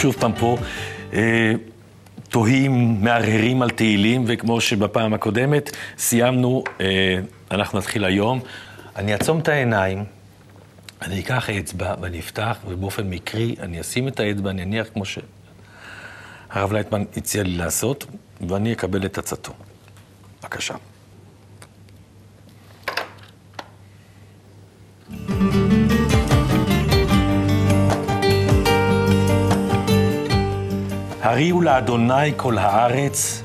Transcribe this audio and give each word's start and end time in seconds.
שוב 0.00 0.16
פעם 0.20 0.32
פה, 0.32 0.56
אה, 1.12 1.52
תוהים, 2.28 3.04
מהרהרים 3.04 3.62
על 3.62 3.70
תהילים, 3.70 4.24
וכמו 4.26 4.60
שבפעם 4.60 5.14
הקודמת 5.14 5.70
סיימנו, 5.98 6.64
אה, 6.80 7.18
אנחנו 7.50 7.78
נתחיל 7.78 8.04
היום. 8.04 8.40
אני 8.96 9.12
אעצום 9.12 9.38
את 9.38 9.48
העיניים, 9.48 10.04
אני 11.02 11.20
אקח 11.20 11.50
אצבע 11.50 11.94
ואני 12.00 12.20
אפתח, 12.20 12.58
ובאופן 12.68 13.10
מקרי 13.10 13.56
אני 13.60 13.80
אשים 13.80 14.08
את 14.08 14.20
האצבע, 14.20 14.50
אני 14.50 14.62
אניח 14.62 14.86
כמו 14.92 15.02
שהרב 15.04 16.72
לייטמן 16.72 17.04
הציע 17.16 17.42
לי 17.42 17.56
לעשות, 17.56 18.06
ואני 18.48 18.72
אקבל 18.72 19.04
את 19.04 19.18
עצתו. 19.18 19.52
בבקשה. 20.42 20.74
הריעו 31.22 31.60
לאדוני 31.60 32.32
כל 32.36 32.58
הארץ, 32.58 33.42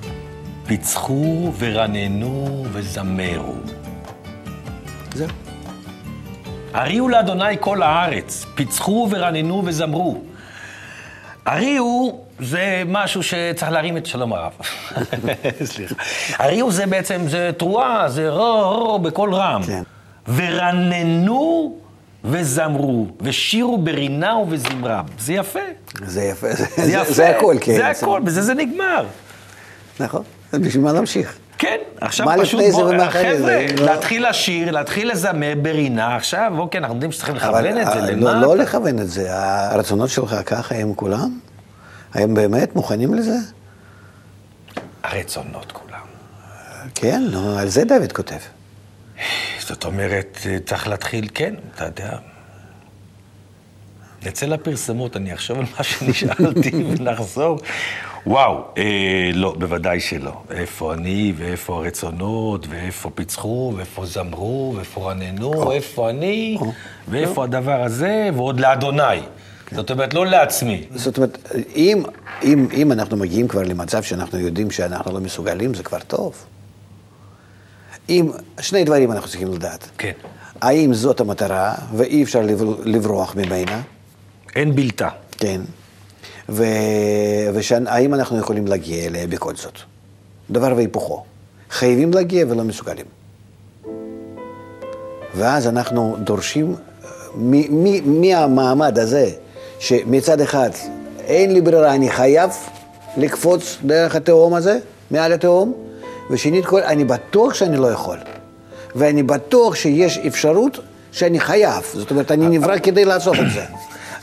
פיצחו 0.68 1.54
ורננו 1.58 2.66
וזמרו. 2.72 3.56
זהו. 5.14 5.28
הריעו 6.74 7.10
לאדוני 7.10 7.58
כל 7.60 7.84
הארץ, 7.84 8.46
פיצחו 8.56 9.08
ורננו 9.12 9.62
וזמרו. 9.66 10.22
הריעו 11.46 12.26
זה 12.40 12.84
משהו 12.88 13.24
שצריך 13.24 13.72
להרים 13.72 13.98
את 13.98 14.06
שלום 14.06 14.34
הרב. 14.34 14.52
סליחה. 15.64 15.96
הריעו 16.38 16.72
זה 16.72 16.86
בעצם, 16.86 17.22
זה 17.28 17.52
תרועה, 17.58 18.10
זה 18.10 18.30
רו 18.30 18.80
רו 18.80 19.00
בקול 19.00 19.34
רם. 19.34 19.64
כן. 19.64 19.84
ורננו 20.28 21.76
וזמרו, 22.26 23.08
ושירו 23.22 23.78
ברינה 23.78 24.36
ובזמרה. 24.36 25.02
זה 25.20 25.34
יפה. 25.34 25.60
זה 26.06 26.22
יפה, 26.24 26.48
זה, 26.54 26.92
יפה. 26.92 27.14
זה 27.14 27.30
הכל, 27.38 27.56
כן. 27.62 27.76
זה 27.76 27.88
הכל, 27.88 28.22
בזה 28.24 28.42
זה 28.42 28.54
נגמר. 28.54 29.06
נכון, 30.00 30.24
בשביל 30.54 30.84
מה 30.84 30.94
להמשיך? 30.94 31.38
כן, 31.58 31.78
עכשיו 32.02 32.28
פשוט, 32.42 32.62
בוא, 32.72 32.92
חבר'ה? 33.10 33.66
לא- 33.78 33.86
להתחיל 33.86 34.30
לשיר, 34.30 34.72
להתחיל 34.72 35.12
לזמר 35.12 35.54
ברינה, 35.62 36.16
עכשיו, 36.16 36.54
אוקיי, 36.58 36.80
אנחנו 36.80 36.96
יודעים 36.96 37.12
שצריכים 37.12 37.36
לכוון 37.36 37.66
את 37.78 37.86
זה, 37.86 37.92
אה, 37.92 38.12
למה? 38.12 38.34
לא, 38.34 38.42
לא 38.42 38.58
לכוון 38.58 39.00
את 39.00 39.10
זה, 39.10 39.28
הרצונות 39.32 40.10
שלך 40.10 40.36
ככה 40.46 40.76
הם 40.76 40.94
כולם? 40.94 41.40
הם 42.14 42.34
באמת 42.34 42.76
מוכנים 42.76 43.14
לזה? 43.14 43.36
הרצונות 45.04 45.72
כולם. 45.72 46.00
כן, 46.96 47.24
על 47.60 47.68
זה 47.70 47.84
דוד 47.84 48.12
כותב. 48.12 48.36
זאת 49.60 49.86
אומרת, 49.86 50.48
צריך 50.66 50.88
להתחיל, 50.88 51.28
כן, 51.34 51.56
אתה 51.76 51.86
יודע. 51.86 52.18
נצא 54.26 54.46
לפרסמות, 54.46 55.18
אני 55.18 55.34
אחשוב 55.34 55.58
על 55.60 55.66
מה 55.78 55.84
שנשאלתי 55.84 56.72
ונחזור. 56.88 57.60
וואו, 58.28 58.64
אה, 58.78 59.32
לא, 59.34 59.56
בוודאי 59.60 60.00
שלא. 60.00 60.42
איפה 60.52 60.94
אני, 60.94 61.34
ואיפה 61.38 61.76
הרצונות, 61.78 62.68
ואיפה 62.70 63.10
פיצחו, 63.10 63.74
ואיפה 63.76 64.06
זמרו, 64.06 64.74
ואיפה 64.76 65.12
רננו, 65.12 65.72
איפה 65.72 66.10
אני, 66.10 66.58
ואיפה 67.08 67.44
הדבר 67.44 67.82
הזה, 67.82 68.30
ועוד 68.36 68.60
לאדוני. 68.60 69.22
זאת 69.72 69.92
אומרת, 69.92 70.14
לא 70.14 70.26
לעצמי. 70.26 70.84
זאת 70.96 71.18
אומרת, 71.18 71.38
אם, 71.76 72.04
אם, 72.44 72.68
אם 72.74 72.92
אנחנו 72.92 73.18
מגיעים 73.18 73.48
כבר 73.48 73.64
למצב 73.64 74.04
שאנחנו 74.04 74.40
יודעים 74.40 74.72
שאנחנו 74.72 75.14
לא 75.14 75.20
מסוגלים, 75.20 75.74
זה 75.74 75.84
כבר 75.84 76.00
טוב. 76.00 76.46
אם, 78.10 78.30
שני 78.60 78.84
דברים 78.84 79.12
אנחנו 79.12 79.28
צריכים 79.30 79.54
לדעת. 79.54 79.88
כן. 79.98 80.12
האם 80.62 80.94
זאת 80.94 81.20
המטרה, 81.20 81.74
ואי 81.96 82.24
אפשר 82.24 82.42
לבר- 82.42 82.78
לברוח 82.84 83.36
ממנה, 83.36 83.82
אין 84.56 84.76
בלתה. 84.76 85.10
כן, 85.32 85.62
ו... 86.50 86.64
והאם 87.54 88.14
אנחנו 88.14 88.38
יכולים 88.40 88.68
להגיע 88.68 89.06
אליה 89.06 89.28
בכל 89.28 89.56
זאת. 89.56 89.80
דבר 90.52 90.74
והיפוכו. 90.76 91.24
חייבים 91.72 92.14
להגיע 92.14 92.46
ולא 92.50 92.64
מסוגלים. 92.64 93.06
ואז 95.36 95.68
אנחנו 95.68 96.16
דורשים 96.20 96.76
מהמעמד 98.06 99.00
הזה, 99.00 99.30
שמצד 99.80 100.42
אחד 100.42 100.70
אין 101.20 101.54
לי 101.54 101.62
ברירה, 101.62 101.96
אני 101.96 102.10
חייב 102.10 102.50
לקפוץ 103.18 103.78
דרך 103.86 104.16
התהום 104.16 104.54
הזה, 104.54 104.78
מעל 105.12 105.34
התהום, 105.34 105.74
ושנית 106.30 106.66
כל, 106.66 106.82
אני 106.84 107.06
בטוח 107.06 107.54
שאני 107.54 107.78
לא 107.78 107.88
יכול. 107.92 108.18
ואני 108.96 109.24
בטוח 109.24 109.76
שיש 109.76 110.18
אפשרות 110.18 110.80
שאני 111.12 111.40
חייב. 111.40 111.84
זאת 111.94 112.12
אומרת, 112.12 112.32
אני 112.32 112.58
נברא 112.58 112.78
כדי 112.80 113.06
לעשות 113.06 113.36
את 113.40 113.52
זה. 113.54 113.64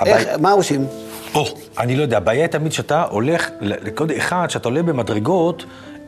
איך, 0.07 0.29
מה 0.41 0.51
עושים? 0.53 0.87
או, 1.35 1.45
אני 1.79 1.97
לא 1.97 2.03
יודע, 2.03 2.17
הבעיה 2.17 2.43
היא 2.43 2.47
תמיד 2.47 2.73
שאתה 2.73 3.05
הולך, 3.11 3.49
לקוד 3.61 4.11
אחד, 4.11 4.47
שאתה 4.51 4.69
עולה 4.69 4.83
במדרגות, 4.83 5.65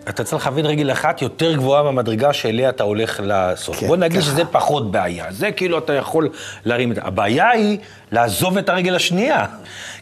אתה 0.09 0.25
צריך 0.25 0.43
לכוון 0.47 0.67
רגל 0.67 0.93
אחת 0.93 1.23
יותר 1.23 1.53
גבוהה 1.57 1.83
מהמדרגה 1.83 2.33
שאליה 2.33 2.69
אתה 2.69 2.85
הולך 2.85 3.21
לעשות. 3.25 3.77
כן, 3.77 3.87
בוא 3.87 3.97
נגיד 3.97 4.21
ככה. 4.21 4.31
שזה 4.31 4.45
פחות 4.45 4.91
בעיה. 4.91 5.25
זה 5.31 5.53
כאילו 5.53 5.79
אתה 5.79 5.93
יכול 5.93 6.29
להרים 6.65 6.91
את 6.91 6.97
זה. 6.97 7.03
הבעיה 7.05 7.51
היא 7.51 7.79
לעזוב 8.13 8.59
את 8.59 8.69
הרגל 8.69 8.95
השנייה. 8.97 9.45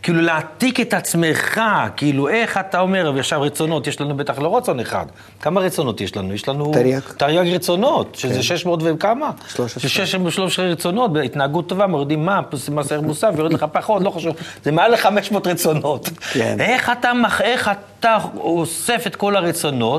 כאילו 0.03 0.21
להעתיק 0.23 0.81
את 0.81 0.95
עצמך, 0.95 1.61
כאילו 1.97 2.29
איך 2.29 2.59
אתה 2.59 2.81
אומר, 2.81 3.13
ועכשיו 3.15 3.43
רצונות, 3.43 3.87
יש 3.87 4.01
לנו 4.01 4.17
בטח 4.17 4.39
לא 4.39 4.57
רצון 4.57 4.81
אחד. 4.81 5.07
כמה 5.41 5.61
רצונות 5.61 6.01
יש 6.01 6.17
לנו? 6.17 6.35
יש 6.35 6.49
לנו... 6.49 6.71
תרי"ג. 6.75 6.99
תרי"ג 7.17 7.55
רצונות, 7.55 8.15
שזה 8.15 8.43
600 8.43 8.81
וכמה? 8.85 9.31
13. 9.49 9.83
זה 9.83 9.89
613 9.89 10.65
רצונות, 10.67 11.13
בהתנהגות 11.13 11.69
טובה, 11.69 11.87
מורידים 11.87 12.27
מה, 12.27 12.43
פלוס 12.43 12.69
מס 12.69 12.93
ערך 12.93 13.03
מוסף, 13.03 13.29
ויורד 13.37 13.53
לך 13.53 13.67
פחות, 13.73 14.03
לא 14.03 14.11
חשוב. 14.11 14.37
זה 14.65 14.73
מעל 14.73 14.91
ל-500 14.91 15.09
רצונות. 15.49 16.11
כן. 16.33 16.57
איך 16.61 16.91
אתה, 17.01 17.13
מח- 17.15 17.41
איך 17.41 17.71
אתה 18.01 18.19
אוסף 18.37 19.03
את 19.07 19.17
כל 19.17 19.37
הרצונות, 19.37 19.92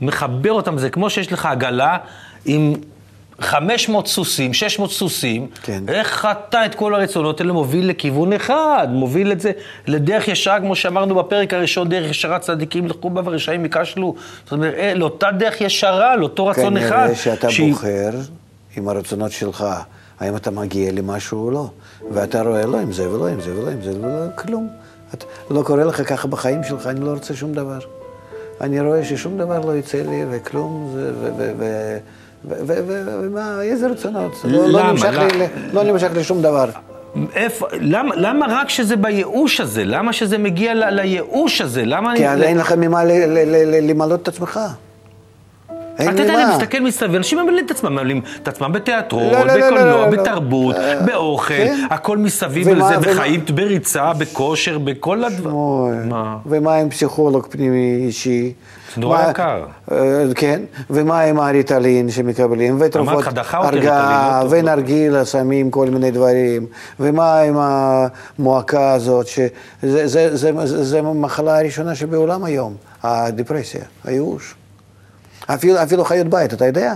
מחבר 0.00 0.52
אותם, 0.52 0.78
זה 0.78 0.90
כמו 0.90 1.10
שיש 1.10 1.32
לך 1.32 1.46
עגלה 1.46 1.96
עם 2.44 2.72
500 3.40 4.06
סוסים, 4.06 4.54
600 4.54 4.90
סוסים, 4.90 5.46
כן. 5.62 5.82
איך 5.88 6.28
אתה 6.30 6.66
את 6.66 6.74
כל 6.74 6.94
הרצונות 6.94 7.40
האלה 7.40 7.52
מוביל 7.52 7.88
לכיוון 7.88 8.32
אחד, 8.32 8.88
מוביל 8.90 9.32
את 9.32 9.40
זה 9.40 9.52
לדרך 9.86 10.28
ישרה, 10.28 10.60
כמו 10.60 10.76
שאמרנו 10.76 11.14
בפרק 11.14 11.54
הראשון, 11.54 11.88
דרך 11.88 12.10
ישרה 12.10 12.38
צדיקים 12.38 12.84
ילכו 12.84 13.10
בה 13.10 13.22
ורשעים 13.24 13.64
ייכשלו. 13.64 14.14
זאת 14.44 14.52
אומרת, 14.52 14.74
אה, 14.74 14.94
לאותה 14.94 15.30
דרך 15.30 15.60
ישרה, 15.60 16.16
לאותו 16.16 16.46
רצון 16.46 16.76
אחד. 16.76 16.88
כנראה 16.90 17.14
שאתה 17.14 17.50
שהיא- 17.50 17.72
בוחר 17.72 18.10
עם 18.76 18.88
הרצונות 18.88 19.32
שלך, 19.32 19.64
האם 20.20 20.36
אתה 20.36 20.50
מגיע 20.50 20.92
למשהו 20.92 21.44
או 21.46 21.50
לא. 21.50 21.70
ואתה 22.10 22.42
רואה 22.42 22.66
לא 22.66 22.78
עם 22.80 22.92
זה 22.92 23.10
ולא 23.10 23.28
עם 23.28 23.40
זה 23.40 23.54
ולא 23.56 23.70
עם 23.70 23.82
זה 23.82 23.90
ולא 24.00 24.08
כלום. 24.34 24.68
את, 25.14 25.24
לא 25.50 25.62
קורה 25.62 25.84
לך 25.84 26.08
ככה 26.08 26.28
בחיים 26.28 26.64
שלך, 26.64 26.86
אני 26.86 27.00
לא 27.00 27.10
רוצה 27.10 27.34
שום 27.36 27.52
דבר. 27.52 27.78
אני 28.60 28.80
רואה 28.80 29.04
ששום 29.04 29.38
דבר 29.38 29.60
לא 29.60 29.76
יצא 29.76 29.98
לי 29.98 30.24
וכלום, 30.30 30.90
זה, 30.94 31.12
ו, 32.44 32.74
ו, 32.86 33.02
ומה, 33.22 33.62
איזה 33.62 33.86
רצונות? 33.86 34.32
לא, 34.44 34.68
לא? 34.68 34.92
נמשך 34.92 35.06
למה? 35.06 35.48
לא 35.72 35.84
דבר. 36.42 36.68
איפה, 37.34 37.66
למה, 37.80 38.16
למה 38.16 38.46
רק 38.48 38.68
שזה 38.68 38.96
בייאוש 38.96 39.60
הזה? 39.60 39.84
למה 39.84 40.12
שזה 40.12 40.38
מגיע 40.38 40.74
לייאוש 40.74 41.60
הזה? 41.60 41.84
למה 41.84 42.16
כי 42.16 42.28
אני... 42.28 42.42
אין 42.42 42.58
לך 42.58 42.72
ממה 42.72 43.04
למלא 43.82 44.14
את 44.14 44.28
עצמך. 44.28 44.60
אין 45.98 46.08
אתה 46.08 46.22
יודע, 46.22 46.34
אני. 46.34 46.54
מסתכל 46.54 46.80
מסביב, 46.80 47.14
אנשים 47.14 47.38
ממלאים 47.38 47.66
את 47.66 47.70
עצמם, 47.70 47.92
ממלאים 47.92 48.20
את 48.42 48.48
עצמם 48.48 48.72
בתיאטרון, 48.72 49.32
לא, 49.32 49.46
לא, 49.46 49.56
לא, 49.56 49.66
בקולנוע. 49.66 50.10
בתרבות, 50.10 50.76
אה, 50.76 51.00
באוכל, 51.00 51.54
כן. 51.54 51.86
הכל 51.90 52.18
מסביב 52.18 52.68
לזה, 52.68 52.98
בחיים, 52.98 53.40
בריצה, 53.54 54.12
בכושר, 54.12 54.78
בכל 54.78 55.24
הדברים. 55.24 56.12
ומה 56.46 56.74
עם 56.74 56.90
פסיכולוג 56.90 57.46
פנימי 57.50 57.96
אישי? 58.06 58.52
זה 58.94 59.00
נורא 59.00 59.30
יקר. 59.30 59.64
אה, 59.92 60.24
כן, 60.34 60.60
ומה 60.90 61.20
עם 61.20 61.40
הריטלין 61.40 62.10
שמקבלים, 62.10 62.76
ותרופות 62.80 63.24
הרגעה. 63.52 64.42
ונרגילה, 64.50 65.24
שמים 65.24 65.70
כל 65.70 65.86
מיני 65.90 66.10
דברים, 66.10 66.66
ומה 67.00 67.40
עם 67.40 67.54
המועקה 67.58 68.92
הזאת, 68.92 69.26
שזה 69.26 69.48
זה, 69.82 70.36
זה, 70.36 70.66
זה, 70.66 70.84
זה 70.84 70.98
המחלה 70.98 71.58
הראשונה 71.58 71.94
שבעולם 71.94 72.44
היום, 72.44 72.74
הדיפרסיה, 73.02 73.82
הייאוש. 74.04 74.54
אפילו, 75.46 75.82
אפילו 75.82 76.04
חיות 76.04 76.26
בית, 76.26 76.54
אתה 76.54 76.66
יודע? 76.66 76.94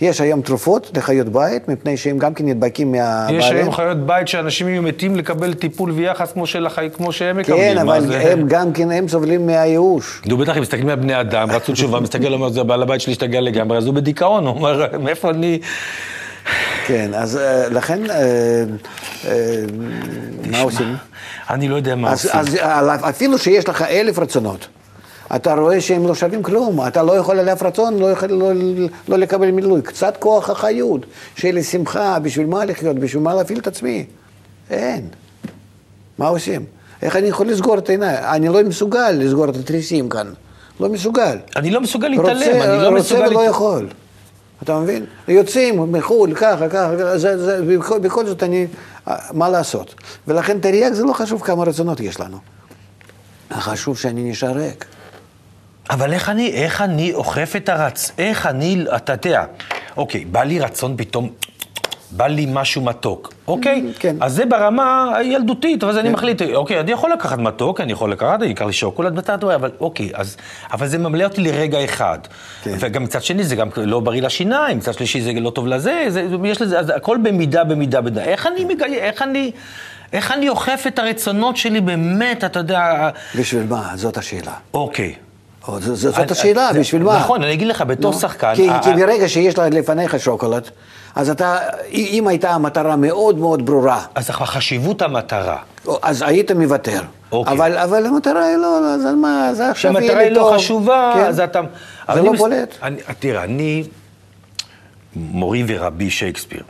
יש 0.00 0.20
היום 0.20 0.42
תרופות 0.42 0.90
לחיות 0.96 1.28
בית, 1.28 1.68
מפני 1.68 1.96
שהם 1.96 2.18
גם 2.18 2.34
כן 2.34 2.46
נדבקים 2.46 2.92
מהבעלים. 2.92 3.40
יש 3.40 3.50
היום 3.50 3.72
חיות 3.72 4.06
בית 4.06 4.28
שאנשים 4.28 4.68
יהיו 4.68 4.82
מתים 4.82 5.16
לקבל 5.16 5.54
טיפול 5.54 5.90
ויחס 5.90 6.32
כמו, 6.32 6.46
של 6.46 6.66
החי... 6.66 6.88
כמו 6.96 7.12
שהם 7.12 7.36
מקבלים. 7.36 7.60
כן, 7.60 7.78
אבל 7.78 8.06
זה? 8.06 8.32
הם 8.32 8.44
גם 8.48 8.72
כן, 8.72 8.90
הם 8.90 9.08
סובלים 9.08 9.46
מהייאוש. 9.46 10.22
נו, 10.26 10.36
בטח, 10.36 10.56
הם 10.56 10.62
מסתכלים 10.62 10.88
על 10.88 10.96
בני 10.96 11.20
אדם, 11.20 11.50
רצו 11.50 11.72
תשובה, 11.72 12.00
מסתכל, 12.06 12.32
אומר, 12.32 12.48
זה 12.48 12.62
בעל 12.62 12.82
הבית 12.82 13.00
שלי 13.00 13.12
השתגע 13.12 13.40
לגמרי, 13.40 13.78
אז 13.78 13.86
הוא 13.86 13.94
בדיכאון, 13.94 14.46
הוא 14.46 14.54
אומר, 14.54 14.86
מאיפה 15.04 15.30
אני... 15.30 15.58
כן, 16.86 17.10
אז 17.14 17.36
אה, 17.36 17.68
לכן, 17.68 18.10
אה, 18.10 18.16
אה, 19.28 19.64
מה 20.50 20.60
עושים? 20.60 20.96
אני 21.50 21.68
לא 21.68 21.76
יודע 21.76 21.94
מה 21.94 22.12
אז, 22.12 22.26
עושים. 22.26 22.40
אז 22.40 22.98
אפילו 23.08 23.38
שיש 23.38 23.68
לך 23.68 23.82
אלף 23.82 24.18
רצונות, 24.18 24.66
אתה 25.36 25.54
רואה 25.54 25.80
שהם 25.80 26.06
לא 26.06 26.14
שווים 26.14 26.42
כלום, 26.42 26.86
אתה 26.86 27.02
לא 27.02 27.12
יכול 27.12 27.38
על 27.38 27.48
אף 27.48 27.62
רצון 27.62 27.98
לא, 27.98 28.10
יכול, 28.10 28.28
לא, 28.30 28.50
לא 29.08 29.18
לקבל 29.18 29.50
מילוי. 29.50 29.82
קצת 29.82 30.16
כוח 30.18 30.50
החיות, 30.50 31.06
לי 31.44 31.62
שמחה, 31.62 32.18
בשביל 32.18 32.46
מה 32.46 32.64
לחיות, 32.64 32.96
בשביל 32.98 33.22
מה 33.22 33.34
להפעיל 33.34 33.58
את 33.58 33.66
עצמי? 33.66 34.06
אין. 34.70 35.08
מה 36.18 36.28
עושים? 36.28 36.64
איך 37.02 37.16
אני 37.16 37.28
יכול 37.28 37.48
לסגור 37.48 37.78
את 37.78 37.88
העיניים? 37.88 38.18
אני 38.24 38.48
לא 38.48 38.62
מסוגל 38.64 39.10
לסגור 39.10 39.48
את 39.50 39.56
התריסים 39.56 40.08
כאן. 40.08 40.32
לא 40.80 40.88
מסוגל. 40.88 41.36
אני 41.56 41.70
לא 41.70 41.80
מסוגל 41.80 42.08
להתעלם, 42.08 42.28
רוצה, 42.36 42.50
אני 42.74 42.82
לא 42.82 42.88
רוצה 42.88 42.90
מסוגל... 43.00 43.28
ולא 43.28 43.40
להת- 43.42 43.50
יכול. 43.50 43.88
אתה 44.62 44.78
מבין? 44.80 45.04
יוצאים 45.28 45.92
מחו"ל, 45.92 46.34
ככה, 46.34 46.68
ככה, 46.68 47.18
זה, 47.18 47.38
זה, 47.44 47.76
בכל, 47.78 47.98
בכל 47.98 48.26
זאת 48.26 48.42
אני, 48.42 48.66
מה 49.32 49.48
לעשות? 49.48 49.94
ולכן 50.28 50.60
תרי"ג 50.60 50.92
זה 50.92 51.04
לא 51.04 51.12
חשוב 51.12 51.42
כמה 51.42 51.64
רצונות 51.64 52.00
יש 52.00 52.20
לנו. 52.20 52.36
חשוב 53.52 53.98
שאני 53.98 54.30
נשאר 54.30 54.52
ריק. 54.56 54.84
אבל 55.90 56.12
איך 56.12 56.28
אני, 56.28 56.48
איך 56.48 56.80
אני 56.80 57.12
אוכף 57.12 57.52
את 57.56 57.68
הרצ... 57.68 58.12
איך 58.18 58.46
אני, 58.46 58.84
אתה 58.96 59.12
יודע, 59.12 59.44
אוקיי, 59.96 60.24
בא 60.24 60.42
לי 60.42 60.60
רצון 60.60 60.94
פתאום, 60.96 61.28
בא 62.10 62.26
לי 62.26 62.46
משהו 62.48 62.82
מתוק, 62.82 63.32
אוקיי? 63.48 63.84
כן. 63.98 64.16
אז 64.20 64.34
זה 64.34 64.46
ברמה 64.46 65.16
הילדותית, 65.16 65.84
ואז 65.84 65.98
אני 65.98 66.08
מחליט, 66.08 66.42
אוקיי, 66.54 66.80
אני 66.80 66.92
יכול 66.92 67.12
לקחת 67.12 67.38
מתוק, 67.38 67.80
אני 67.80 67.92
יכול 67.92 68.12
לקחת, 68.12 68.42
אני 68.42 68.52
אקח 68.52 68.64
לי 68.64 68.72
שוקולד 68.72 69.30
רואה, 69.42 69.54
אבל 69.54 69.70
אוקיי, 69.80 70.10
אז, 70.14 70.36
אבל 70.72 70.86
זה 70.86 70.98
ממלא 70.98 71.24
אותי 71.24 71.40
לרגע 71.40 71.84
אחד. 71.84 72.18
כן. 72.62 72.76
וגם 72.78 73.04
מצד 73.04 73.22
שני, 73.22 73.44
זה 73.44 73.56
גם 73.56 73.68
לא 73.76 74.00
בריא 74.00 74.22
לשיניים, 74.22 74.78
מצד 74.78 74.94
שלישי 74.94 75.20
זה 75.20 75.32
לא 75.32 75.50
טוב 75.50 75.66
לזה, 75.66 76.04
זה, 76.08 76.26
יש 76.44 76.62
לזה, 76.62 76.78
אז 76.78 76.92
הכל 76.96 77.18
במידה, 77.22 77.64
במידה, 77.64 78.00
במידה. 78.00 78.22
איך 78.22 78.46
אני 78.46 78.64
מגיע, 78.64 78.86
איך 78.86 79.22
אני... 79.22 79.50
איך 80.12 80.32
אני 80.32 80.48
אוכף 80.48 80.84
את 80.86 80.98
הרצונות 80.98 81.56
שלי 81.56 81.80
באמת, 81.80 82.44
אתה 82.44 82.58
יודע, 82.58 83.10
בשביל 83.38 83.62
מה? 83.68 83.92
זאת 83.94 84.16
השאלה. 84.16 84.52
אוקיי. 84.74 85.14
זאת 85.78 86.30
השאלה, 86.30 86.70
בשביל 86.80 87.02
מה? 87.02 87.18
נכון, 87.18 87.42
אני 87.42 87.52
אגיד 87.52 87.68
לך, 87.68 87.82
בתור 87.82 88.12
שחקן... 88.12 88.54
כי, 88.54 88.68
ברגע 88.96 89.28
שיש 89.28 89.58
לפניך 89.58 90.20
שוקולד, 90.20 90.70
אז 91.14 91.30
אתה, 91.30 91.58
אם 91.90 92.28
הייתה 92.28 92.50
המטרה 92.50 92.96
מאוד 92.96 93.38
מאוד 93.38 93.66
ברורה, 93.66 94.04
אז 94.14 94.30
חשיבות 94.30 95.02
המטרה. 95.02 95.56
אז 96.02 96.22
היית 96.22 96.50
מוותר. 96.50 97.00
אוקיי. 97.32 97.54
אבל, 97.54 97.78
אבל 97.78 98.06
המטרה 98.06 98.46
היא 98.46 98.56
לא, 98.56 98.78
אז 98.94 99.04
על 99.06 99.14
מה, 99.14 99.54
זה 99.54 99.70
עכשיו 99.70 99.92
כשהמטרה 99.92 100.04
יהיה 100.12 100.18
היא 100.20 100.28
לי 100.28 100.34
לא 100.34 100.40
טוב. 100.40 100.54
חשובה, 100.56 101.12
כן. 101.14 101.24
אז 101.24 101.40
אתה... 101.40 101.60
זה 102.14 102.22
לא 102.22 102.32
בולט. 102.32 102.74
אני- 102.82 102.96
תראה, 103.18 103.44
אני 103.44 103.84
מורי 105.16 105.64
ורבי 105.66 106.10
שייקספיר. 106.10 106.62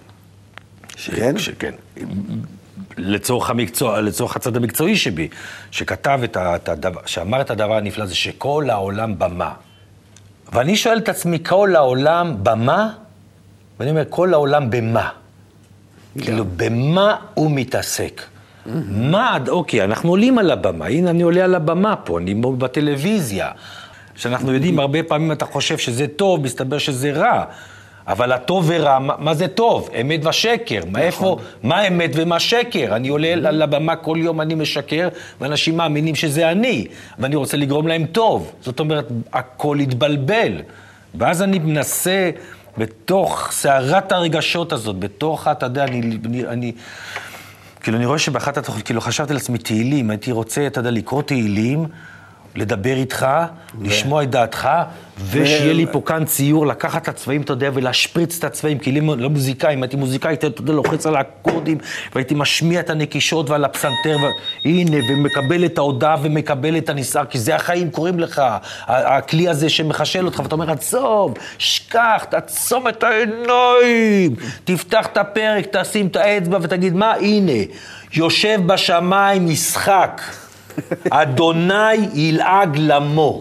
ש- 0.97 1.11
כן? 1.11 1.39
שכן. 1.39 1.73
לצורך 2.97 3.51
המקצוע, 3.51 4.01
לצורך 4.01 4.37
הצד 4.37 4.57
המקצועי 4.57 4.97
שבי, 4.97 5.29
שכתב 5.71 6.21
את 6.37 6.69
הדבר, 6.69 7.01
שאמר 7.07 7.41
את 7.41 7.51
הדבר 7.51 7.77
הנפלא 7.77 8.03
הזה, 8.03 8.15
שכל 8.15 8.71
העולם 8.71 9.19
במה. 9.19 9.53
ואני 10.53 10.77
שואל 10.77 10.99
את 10.99 11.09
עצמי, 11.09 11.39
כל 11.45 11.77
העולם 11.77 12.35
במה? 12.43 12.91
ואני 13.81 13.91
אומר, 13.91 14.03
כל 14.09 14.35
העולם 14.35 14.71
במה? 14.71 15.09
כאילו, 16.19 16.45
במה 16.57 17.17
הוא 17.35 17.51
מתעסק? 17.51 18.23
מה, 18.87 19.39
אוקיי, 19.49 19.85
אנחנו 19.85 20.11
עולים 20.11 20.39
על 20.39 20.51
הבמה, 20.51 20.87
הנה 20.87 21.11
אני 21.11 21.23
עולה 21.23 21.45
על 21.45 21.55
הבמה 21.55 21.97
פה, 21.97 22.19
אני 22.19 22.35
בטלוויזיה. 22.35 23.51
שאנחנו 24.17 24.53
יודעים, 24.53 24.79
הרבה 24.79 25.03
פעמים 25.03 25.33
אתה 25.33 25.45
חושב 25.47 25.79
שזה 25.79 26.07
טוב, 26.07 26.41
מסתבר 26.41 26.79
שזה 26.79 27.13
רע. 27.13 27.45
אבל 28.07 28.33
הטוב 28.33 28.65
ורע, 28.69 28.99
מה, 28.99 29.15
מה 29.19 29.35
זה 29.35 29.49
טוב? 29.49 29.89
אמת 30.01 30.27
ושקר. 30.27 30.81
מה 30.91 30.99
איפה, 30.99 31.37
מה 31.63 31.89
אמת 31.89 32.11
ומה 32.15 32.41
שקר? 32.41 32.97
אני 32.97 33.09
עולה 33.09 33.33
על 33.33 33.63
הבמה 33.63 33.97
כל 33.97 34.17
יום, 34.21 34.41
אני 34.41 34.55
משקר, 34.55 35.09
ואנשים 35.41 35.77
מאמינים 35.77 36.15
שזה 36.15 36.51
אני, 36.51 36.87
ואני 37.19 37.37
רוצה 37.37 37.57
לגרום 37.57 37.89
להם 37.89 38.07
טוב. 38.07 38.53
זאת 38.61 38.81
אומרת, 38.81 39.09
הכל 39.33 39.79
התבלבל. 39.79 40.53
ואז 41.15 41.43
אני 41.43 41.59
מנסה, 41.59 42.31
בתוך 42.79 43.49
סערת 43.53 44.13
הרגשות 44.13 44.73
הזאת, 44.73 44.99
בתוך, 44.99 45.49
אתה 45.49 45.67
יודע, 45.67 45.85
אני... 45.85 46.19
אני, 46.25 46.47
אני 46.47 46.73
כאילו, 47.83 47.99
אני 47.99 48.07
רואה 48.07 48.19
שבאחת 48.19 48.57
התוכנית, 48.57 48.85
כאילו, 48.85 49.01
חשבתי 49.01 49.35
לעצמי 49.35 49.59
תהילים, 49.59 50.11
הייתי 50.11 50.33
רוצה, 50.33 50.67
אתה 50.67 50.81
יודע, 50.81 50.91
לקרוא 50.91 51.23
תהילים, 51.23 51.87
לדבר 52.55 52.97
איתך, 52.97 53.27
לשמוע 53.83 54.23
את 54.23 54.31
דעתך, 54.31 54.69
ושיהיה 55.31 55.73
לי 55.73 55.87
פה 55.93 56.03
כאן 56.07 56.25
ציור, 56.25 56.67
לקחת 56.67 57.03
את 57.03 57.09
הצבעים, 57.09 57.43
אתה 57.43 57.53
יודע, 57.53 57.71
ולהשפריץ 57.75 58.39
את 58.39 58.45
הצבעים, 58.45 58.79
כי 58.79 58.93
לי 58.93 59.01
לא 59.01 59.31
מוזיקאי, 59.31 59.75
אם 59.75 59.83
הייתי 59.83 59.97
מוזיקאי, 59.97 60.35
אתה 60.35 60.47
יודע, 60.47 60.73
לוחץ 60.73 61.07
על 61.07 61.17
האקורדים, 61.17 61.79
והייתי 62.15 62.35
משמיע 62.35 62.81
את 62.81 62.91
הנקישות 62.91 63.51
ועל 63.51 63.65
הפסנתר, 63.65 64.17
והנה, 64.65 64.97
ומקבל 65.09 65.65
את 65.65 65.79
ההודעה 65.79 66.17
ומקבל 66.23 66.77
את 66.79 66.89
הנסער, 66.89 67.25
כי 67.25 67.39
זה 67.39 67.55
החיים 67.55 67.91
קוראים 67.91 68.21
לך, 68.21 68.43
הכלי 68.87 69.49
הזה 69.49 69.69
שמחשל 69.69 70.25
אותך, 70.25 70.39
ואתה 70.39 70.55
אומר, 70.55 70.71
עצום, 70.71 71.35
שכח, 71.59 72.27
תעצום 72.31 72.89
את 72.89 73.03
העיניים, 73.03 74.35
תפתח 74.65 75.07
את 75.07 75.17
הפרק, 75.17 75.67
תשים 75.73 76.07
את 76.07 76.17
האצבע 76.17 76.59
ותגיד, 76.63 76.95
מה, 76.95 77.13
הנה, 77.13 77.63
יושב 78.13 78.61
בשמיים 78.67 79.47
משחק. 79.47 80.23
אדוני 81.11 81.95
ילעג 82.15 82.77
למו. 82.77 83.41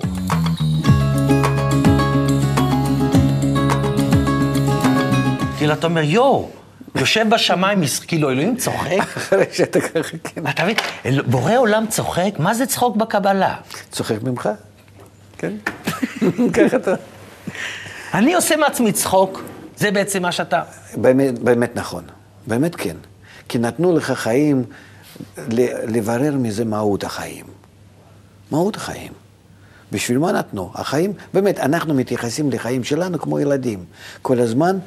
כאילו, 5.58 5.74
אתה 5.74 5.88
אומר, 5.88 6.02
יואו, 6.02 6.50
יושב 6.96 7.26
בשמיים, 7.30 7.82
כאילו, 8.08 8.32
אלוהים 8.32 8.56
צוחק? 8.56 9.00
אחרי 9.18 9.46
שאתה 9.52 9.82
ככה, 9.82 10.18
כן. 10.24 10.48
אתה 10.48 10.64
מבין? 10.64 10.76
בורא 11.26 11.58
עולם 11.58 11.86
צוחק? 11.90 12.32
מה 12.40 12.54
זה 12.54 12.66
צחוק 12.66 12.96
בקבלה? 12.96 13.56
צוחק 13.92 14.24
ממך? 14.24 14.50
כן. 15.38 15.54
ככה 16.56 16.78
אתה... 16.78 16.94
אני 18.14 18.34
עושה 18.34 18.56
מעצמי 18.56 18.92
צחוק, 18.92 19.44
זה 19.78 19.92
בעצם 19.92 20.22
מה 20.22 20.32
שאתה... 20.32 20.62
באמת, 20.96 21.40
באמת 21.40 21.76
נכון, 21.76 22.04
באמת 22.48 22.76
כן. 22.76 22.96
כי 23.50 23.58
נתנו 23.60 23.98
לך 23.98 24.12
חיים 24.12 24.64
לברר 25.88 26.36
מזה 26.36 26.66
מהות 26.66 27.04
החיים. 27.04 27.46
מהות 28.52 28.76
החיים. 28.76 29.12
בשביל 29.92 30.18
מה 30.18 30.32
נתנו? 30.32 30.72
החיים, 30.74 31.14
באמת, 31.34 31.60
אנחנו 31.60 31.94
מתייחסים 31.94 32.50
לחיים 32.50 32.84
שלנו 32.84 33.20
כמו 33.20 33.40
ילדים. 33.40 33.86
כל 34.22 34.40
הזמן 34.40 34.78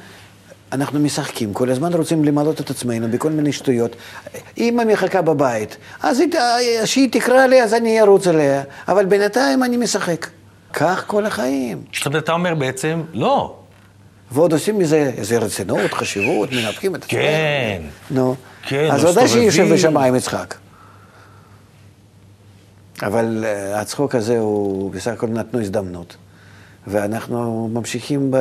אנחנו 0.71 0.99
משחקים, 0.99 1.53
כל 1.53 1.69
הזמן 1.69 1.93
רוצים 1.93 2.25
למלות 2.25 2.61
את 2.61 2.69
עצמנו 2.69 3.07
בכל 3.07 3.31
מיני 3.31 3.51
שטויות. 3.51 3.95
אמא 4.57 4.83
מחכה 4.83 5.21
בבית, 5.21 5.77
אז 6.03 6.21
שהיא 6.85 7.09
תקרא 7.11 7.45
לי, 7.45 7.63
אז 7.63 7.73
אני 7.73 8.01
ארוץ 8.01 8.27
אליה, 8.27 8.63
אבל 8.87 9.05
בינתיים 9.05 9.63
אני 9.63 9.77
משחק. 9.77 10.27
כך 10.73 11.03
כל 11.07 11.25
החיים. 11.25 11.81
זאת 11.93 12.05
אומרת, 12.05 12.23
אתה 12.23 12.31
אומר 12.31 12.55
בעצם, 12.55 13.01
לא. 13.13 13.55
ועוד 14.31 14.53
עושים 14.53 14.79
מזה 14.79 15.11
איזה 15.17 15.37
רצינות, 15.37 15.93
חשיבות, 15.93 16.51
מנפחים 16.51 16.95
את 16.95 17.03
עצמם. 17.03 17.19
כן. 17.19 17.81
נו. 18.11 18.35
כן, 18.67 18.89
אז 18.91 19.03
ודאי. 19.05 19.27
שיושב 19.27 19.73
בשמיים 19.73 20.15
יצחק. 20.15 20.55
אבל 23.03 23.45
uh, 23.45 23.75
הצחוק 23.77 24.15
הזה 24.15 24.39
הוא 24.39 24.91
בסך 24.91 25.11
הכל 25.11 25.27
נתנו 25.27 25.61
הזדמנות. 25.61 26.15
ואנחנו 26.87 27.69
ממשיכים 27.73 28.31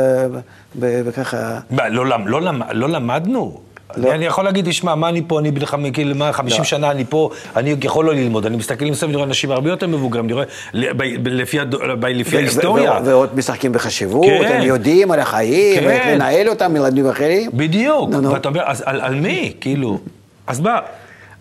בככה... 0.79 1.61
לא, 1.71 2.07
לא, 2.26 2.41
למ- 2.43 2.62
לא 2.73 2.88
למדנו? 2.88 3.61
לא. 3.97 4.14
אני, 4.14 4.25
יכול 4.25 4.45
להגיד, 4.45 4.69
תשמע, 4.69 4.95
מה 4.95 5.09
אני 5.09 5.23
פה, 5.26 5.38
אני 5.41 5.50
בן 5.50 5.64
חמ- 5.67 5.91
כאילו, 5.93 6.14
מה, 6.14 6.33
50 6.33 6.59
לא. 6.59 6.64
שנה 6.64 6.91
אני 6.91 7.05
פה, 7.05 7.31
אני 7.57 7.76
יכול 7.83 8.05
לא 8.05 8.14
ללמוד, 8.14 8.47
אני 8.47 8.57
מסתכל 8.57 8.85
מסביב, 8.85 9.09
אני 9.11 9.17
רואה 9.17 9.26
אנשים 9.29 9.50
הרבה 9.50 9.71
יותר 9.71 9.87
מבוגרים, 9.87 10.25
אני 10.25 10.33
רואה, 10.33 10.45
לפי, 10.75 11.61
הד- 11.61 11.75
לפי 12.05 12.37
ההיסטוריה. 12.37 13.00
ועוד 13.05 13.37
משחקים 13.37 13.73
בחשיבות, 13.73 14.26
כן. 14.26 14.53
הם 14.57 14.62
יודעים 14.62 15.11
על 15.11 15.21
החיים, 15.21 15.81
כן. 15.81 16.14
לנהל 16.14 16.49
אותם, 16.49 16.76
ילדים 16.76 17.09
אחרים. 17.09 17.50
בדיוק, 17.55 18.11
נו, 18.11 18.21
נו. 18.21 18.31
ואתה 18.33 18.49
אומר, 18.49 18.62
אז 18.67 18.83
על, 18.87 19.00
על 19.00 19.14
מי? 19.14 19.53
כאילו, 19.61 19.99
אז 20.47 20.61
מה? 20.61 20.79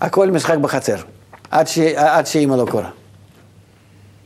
הכל 0.02 0.32
משחק 0.32 0.58
בחצר, 0.58 0.96
עד 1.52 1.68
ש- 1.68 1.78
עד 1.96 2.26
שאימא 2.28 2.56
לא 2.56 2.66
קורה. 2.72 2.90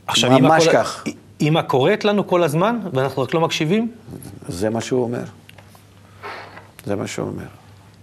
עכשיו, 0.06 0.30
ממש 0.30 0.66
כל- 0.68 0.72
כך. 0.72 1.04
אמא 1.40 1.62
קוראת 1.62 2.04
לנו 2.04 2.26
כל 2.26 2.42
הזמן, 2.42 2.78
ואנחנו 2.94 3.22
רק 3.22 3.34
לא 3.34 3.40
מקשיבים? 3.40 3.90
זה 4.48 4.70
מה 4.70 4.80
שהוא 4.80 5.02
אומר. 5.02 5.22
זה 6.86 6.96
מה 6.96 7.06
שהוא 7.06 7.26
אומר. 7.28 7.57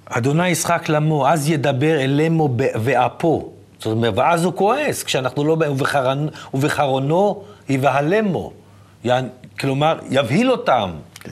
אדוני 0.10 0.50
ישחק 0.50 0.90
למו, 0.90 1.28
אז 1.28 1.50
ידבר 1.50 2.00
אלמו 2.02 2.50
ואפו. 2.58 3.50
זאת 3.80 3.86
אומרת, 3.92 4.14
ואז 4.18 4.44
הוא 4.44 4.54
כועס, 4.54 5.04
כשאנחנו 5.04 5.44
לא... 5.44 5.56
באים, 5.56 5.72
ובחרנ- 5.78 6.30
ובחרונו 6.54 7.44
יבהלמו. 7.70 8.52
כלומר, 9.60 10.00
יבהיל 10.10 10.52
אותם. 10.52 10.90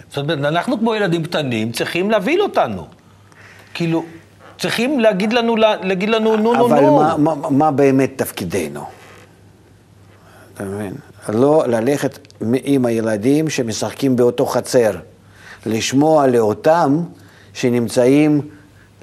זאת 0.09 0.17
אומרת, 0.17 0.39
אנחנו 0.39 0.79
כמו 0.79 0.95
ילדים 0.95 1.23
קטנים, 1.23 1.71
צריכים 1.71 2.11
להבהיל 2.11 2.41
אותנו. 2.41 2.85
כאילו, 3.73 4.03
צריכים 4.57 4.99
להגיד 4.99 5.33
לנו, 5.33 5.55
להגיד 5.55 6.09
לנו 6.09 6.37
נו 6.37 6.53
נו 6.53 6.65
אבל 6.67 6.79
נו. 6.79 6.97
מה, 6.97 7.17
מה, 7.17 7.49
מה 7.49 7.71
באמת 7.71 8.11
תפקידנו? 8.15 8.83
אתה 10.53 10.63
מבין? 10.63 10.93
לא 11.29 11.63
ללכת 11.67 12.27
עם 12.63 12.85
הילדים 12.85 13.49
שמשחקים 13.49 14.15
באותו 14.15 14.45
חצר, 14.45 14.91
לשמוע 15.65 16.27
לאותם 16.27 17.03
שנמצאים 17.53 18.41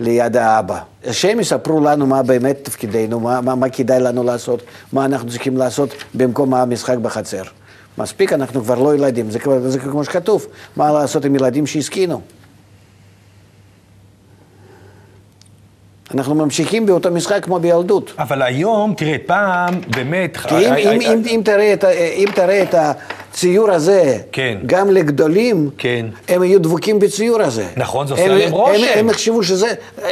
ליד 0.01 0.37
האבא. 0.37 0.79
שהם 1.11 1.41
יספרו 1.41 1.81
לנו 1.81 2.07
מה 2.07 2.23
באמת 2.23 2.59
תפקידנו, 2.63 3.21
מה, 3.21 3.41
מה, 3.41 3.55
מה 3.55 3.69
כדאי 3.69 4.01
לנו 4.01 4.25
לעשות, 4.25 4.63
מה 4.93 5.05
אנחנו 5.05 5.31
צריכים 5.31 5.57
לעשות 5.57 5.95
במקום 6.15 6.55
המשחק 6.55 6.97
בחצר. 6.97 7.43
מספיק, 7.99 8.33
אנחנו 8.33 8.63
כבר 8.63 8.79
לא 8.79 8.95
ילדים, 8.95 9.31
זה, 9.31 9.39
זה 9.67 9.79
כמו 9.79 10.05
שכתוב, 10.05 10.47
מה 10.77 10.93
לעשות 10.93 11.25
עם 11.25 11.35
ילדים 11.35 11.67
שהסכינו. 11.67 12.21
אנחנו 16.15 16.35
ממשיכים 16.35 16.87
באותו 16.87 17.11
משחק 17.11 17.45
כמו 17.45 17.59
בילדות. 17.59 18.13
אבל 18.19 18.43
היום, 18.43 18.95
תראה, 18.97 19.17
פעם, 19.27 19.75
באמת... 19.97 20.37
כי 20.37 20.55
אם, 20.55 20.73
אה, 20.73 20.77
אם, 20.79 21.01
אה, 21.01 21.13
אם, 21.13 21.23
אם, 21.27 21.41
תראה 21.45 21.73
את, 21.73 21.85
אם 22.15 22.29
תראה 22.35 22.63
את 22.63 22.75
הציור 22.75 23.71
הזה, 23.71 24.19
כן. 24.33 24.59
גם 24.67 24.91
לגדולים, 24.91 25.71
כן. 25.79 26.07
הם 26.29 26.45
יהיו 26.45 26.61
דבוקים 26.61 26.99
בציור 26.99 27.43
הזה. 27.43 27.67
נכון, 27.77 28.07
זה 28.07 28.15
עושה 28.15 28.25
הם, 28.25 28.31
עליהם 28.31 28.53
רושם. 28.53 28.75
הם, 28.75 28.99
הם 28.99 29.11
יחשבו 29.11 29.43
שזה, 29.43 29.69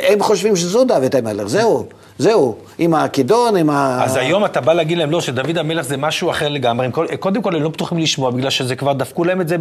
הם 0.08 0.22
חושבים 0.22 0.56
שזו 0.56 0.84
דוד 0.84 1.16
המלך, 1.16 1.46
זהו, 1.46 1.86
זהו, 2.18 2.56
עם 2.78 2.94
הכידון, 2.94 3.56
עם 3.56 3.70
ה... 3.70 4.04
אז 4.04 4.16
היום 4.16 4.44
אתה 4.44 4.60
בא 4.60 4.72
להגיד 4.72 4.98
להם, 4.98 5.10
לא, 5.10 5.20
שדוד 5.20 5.58
המלך 5.58 5.84
זה 5.84 5.96
משהו 5.96 6.30
אחר 6.30 6.48
לגמרי. 6.48 6.87
הם 6.87 6.92
קודם 7.20 7.42
כל, 7.42 7.56
הם 7.56 7.62
לא 7.62 7.68
פתוחים 7.68 7.98
לשמוע, 7.98 8.30
בגלל 8.30 8.50
שזה 8.50 8.76
כבר 8.76 8.92
דפקו 8.92 9.25
להם 9.25 9.40
את 9.40 9.48
זה, 9.48 9.56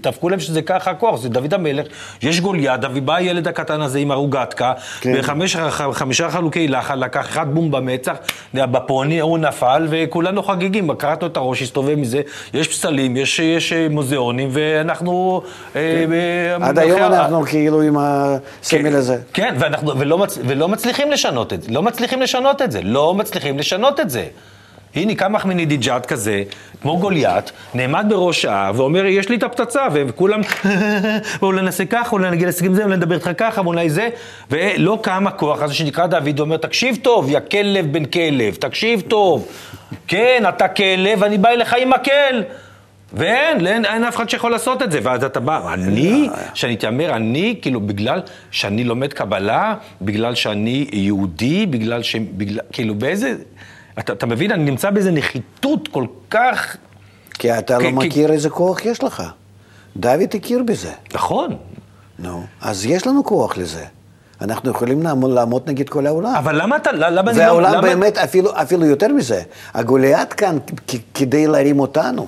דפקו 0.00 0.28
להם 0.28 0.40
שזה 0.40 0.62
ככה 0.62 0.90
הכוח, 0.90 1.20
זה 1.20 1.28
דוד 1.28 1.54
המלך, 1.54 1.86
יש 2.22 2.40
גוליית, 2.40 2.80
דוד 2.80 3.06
בא 3.06 3.14
הילד 3.14 3.48
הקטן 3.48 3.80
הזה 3.80 3.98
עם 3.98 4.10
הרוגטקה, 4.10 4.72
כן. 5.00 5.12
וחמש- 5.18 5.56
ח- 5.56 5.92
חמישה 5.92 6.30
חלוקי 6.30 6.68
לחל, 6.68 6.94
לקח 7.04 7.26
אחד 7.28 7.54
בום 7.54 7.70
במצח, 7.70 8.16
בפוני, 8.54 9.20
הוא 9.20 9.38
נפל, 9.38 9.86
וכולנו 9.90 10.42
חגיגים, 10.42 10.94
קרענו 10.94 11.26
את 11.26 11.36
הראש, 11.36 11.62
הסתובב 11.62 11.94
מזה, 11.94 12.20
יש 12.54 12.68
פסלים, 12.68 13.16
יש, 13.16 13.38
יש 13.38 13.72
אה, 13.72 13.86
מוזיאונים, 13.90 14.48
ואנחנו... 14.52 15.42
אה, 15.76 15.80
אה, 16.60 16.66
עד 16.68 16.78
היום 16.78 17.02
אנחנו 17.02 17.42
כאילו 17.42 17.82
עם 17.82 17.96
הסמל 17.98 18.96
הזה. 18.96 19.18
כן, 19.32 19.54
ואנחנו, 19.58 19.98
ולא, 19.98 20.18
מצ, 20.18 20.38
ולא 20.46 20.68
מצליחים 20.68 21.10
לשנות 21.10 21.51
את 21.52 21.62
זה, 21.62 21.70
לא 21.72 21.82
מצליחים 21.82 22.22
לשנות 22.22 22.62
את 22.62 22.72
זה, 22.72 22.82
לא 22.82 23.14
מצליחים 23.14 23.58
לשנות 23.58 24.00
את 24.00 24.10
זה. 24.10 24.26
הנה, 24.94 25.14
קם 25.14 25.36
אחמדינג'אד 25.36 26.06
כזה, 26.06 26.42
כמו 26.82 26.98
גוליית, 26.98 27.52
נעמד 27.74 28.06
בראש 28.08 28.44
ההר 28.44 28.72
ואומר, 28.76 29.04
יש 29.04 29.28
לי 29.28 29.36
את 29.36 29.42
הפצצה, 29.42 29.86
וכולם, 29.92 30.40
ואולי 31.40 31.62
נעשה 31.62 31.84
ככה, 31.84 32.10
אולי 32.12 32.30
נגיע 32.30 32.46
להישגים 32.46 32.74
זה, 32.74 32.84
אולי 32.84 32.96
נדבר 32.96 33.14
איתך 33.14 33.30
ככה, 33.38 33.60
ואולי 33.60 33.90
זה, 33.90 34.08
ולא 34.50 34.98
קם 35.02 35.26
הכוח 35.26 35.62
הזה 35.62 35.74
שנקרא 35.74 36.06
דוד, 36.06 36.40
ואומר, 36.40 36.56
תקשיב 36.56 36.96
טוב, 37.02 37.30
יא 37.30 37.40
כלב 37.50 37.92
בן 37.92 38.04
כלב, 38.04 38.54
תקשיב 38.54 39.00
טוב. 39.00 39.48
כן, 40.08 40.44
אתה 40.48 40.68
כלב, 40.68 41.24
אני 41.24 41.38
בא 41.38 41.48
אליך 41.48 41.74
עם 41.78 41.90
מקל. 41.90 42.42
ואין, 43.14 43.66
אין, 43.66 43.84
אין 43.84 44.04
אף 44.04 44.16
אחד 44.16 44.28
שיכול 44.28 44.50
לעשות 44.50 44.82
את 44.82 44.92
זה. 44.92 45.00
ואז 45.02 45.24
אתה 45.24 45.40
בא, 45.40 45.72
אני, 45.74 46.28
שאני 46.54 46.72
מתיימר, 46.72 47.16
אני, 47.16 47.58
כאילו, 47.62 47.80
בגלל 47.80 48.22
שאני 48.50 48.84
לומד 48.84 49.12
קבלה, 49.12 49.74
בגלל 50.02 50.34
שאני 50.34 50.86
יהודי, 50.92 51.66
בגלל 51.66 52.02
ש... 52.02 52.16
בגלל, 52.16 52.60
כאילו, 52.72 52.94
באיזה... 52.94 53.34
אתה, 53.98 54.12
אתה 54.12 54.26
מבין, 54.26 54.52
אני 54.52 54.64
נמצא 54.64 54.90
באיזה 54.90 55.10
נחיתות 55.10 55.88
כל 55.88 56.04
כך... 56.30 56.76
כי 57.34 57.58
אתה 57.58 57.78
לא 57.78 57.82
כי- 57.82 57.86
כי- 57.86 57.92
מכיר 57.92 58.32
איזה 58.32 58.50
כוח 58.50 58.84
יש 58.84 59.02
לך. 59.02 59.22
דוד 59.96 60.20
הכיר 60.34 60.62
בזה. 60.62 60.90
נכון. 61.14 61.56
נו, 62.18 62.42
אז 62.60 62.86
יש 62.86 63.06
לנו 63.06 63.24
כוח 63.24 63.58
לזה. 63.58 63.84
אנחנו 64.40 64.70
יכולים 64.70 65.02
לעמוד, 65.02 65.30
לעמוד 65.30 65.62
נגד 65.70 65.88
כל 65.88 66.06
העולם. 66.06 66.34
אבל 66.34 66.62
למה 66.62 66.76
אתה... 66.76 66.92
למה 66.92 67.30
אני 67.30 67.38
לא... 67.38 67.42
והעולם. 67.44 67.80
באמת, 67.82 68.18
אפילו, 68.18 68.60
אפילו 68.62 68.86
יותר 68.86 69.08
מזה, 69.08 69.42
הגוליית 69.74 70.32
כאן 70.32 70.58
כדי 71.14 71.46
להרים 71.46 71.80
אותנו. 71.80 72.26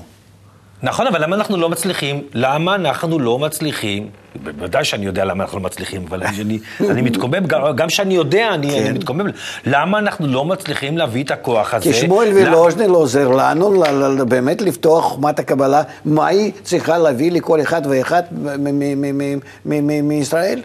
נכון, 0.85 1.07
אבל 1.07 1.23
למה 1.23 1.37
אנחנו 1.37 1.57
לא 1.57 1.69
מצליחים? 1.69 2.23
למה 2.35 2.75
אנחנו 2.75 3.19
לא 3.19 3.39
מצליחים? 3.39 4.09
בוודאי 4.43 4.85
שאני 4.85 5.07
יודע 5.07 5.25
למה 5.25 5.45
אנחנו 5.45 5.59
לא 5.59 5.65
מצליחים, 5.65 6.05
אבל 6.09 6.23
אני, 6.23 6.59
אני, 6.91 7.03
מתקומם, 7.03 7.47
גם, 7.47 7.77
גם 7.77 7.91
שאני 7.91 8.15
יודע, 8.15 8.55
אני, 8.55 8.71
כן. 8.71 8.79
אני 8.87 8.99
מתקומם. 8.99 9.27
למה 9.67 9.99
אנחנו 9.99 10.27
לא 10.27 10.45
מצליחים 10.45 10.99
להביא 10.99 11.25
את 11.25 11.31
הכוח 11.31 11.75
הזה? 11.75 11.85
כי 11.85 11.95
שמואל 11.95 12.29
למה- 12.29 12.41
ולוז'נל 12.57 12.91
עוזר 12.91 13.29
לנו 13.29 13.83
באמת 14.29 14.63
לפתוח 14.63 15.05
חוכמת 15.05 15.39
הקבלה, 15.39 15.83
מה 16.05 16.27
היא 16.27 16.53
צריכה 16.63 16.99
להביא 16.99 17.33
לכל 17.33 17.61
אחד 17.61 17.83
ואחד 17.91 18.23
מ- 18.33 18.65
מ- 18.65 19.01
מ- 19.01 19.19
מ- 19.19 19.39
מ- 19.65 19.87
מ- 19.87 20.09
מישראל? 20.09 20.63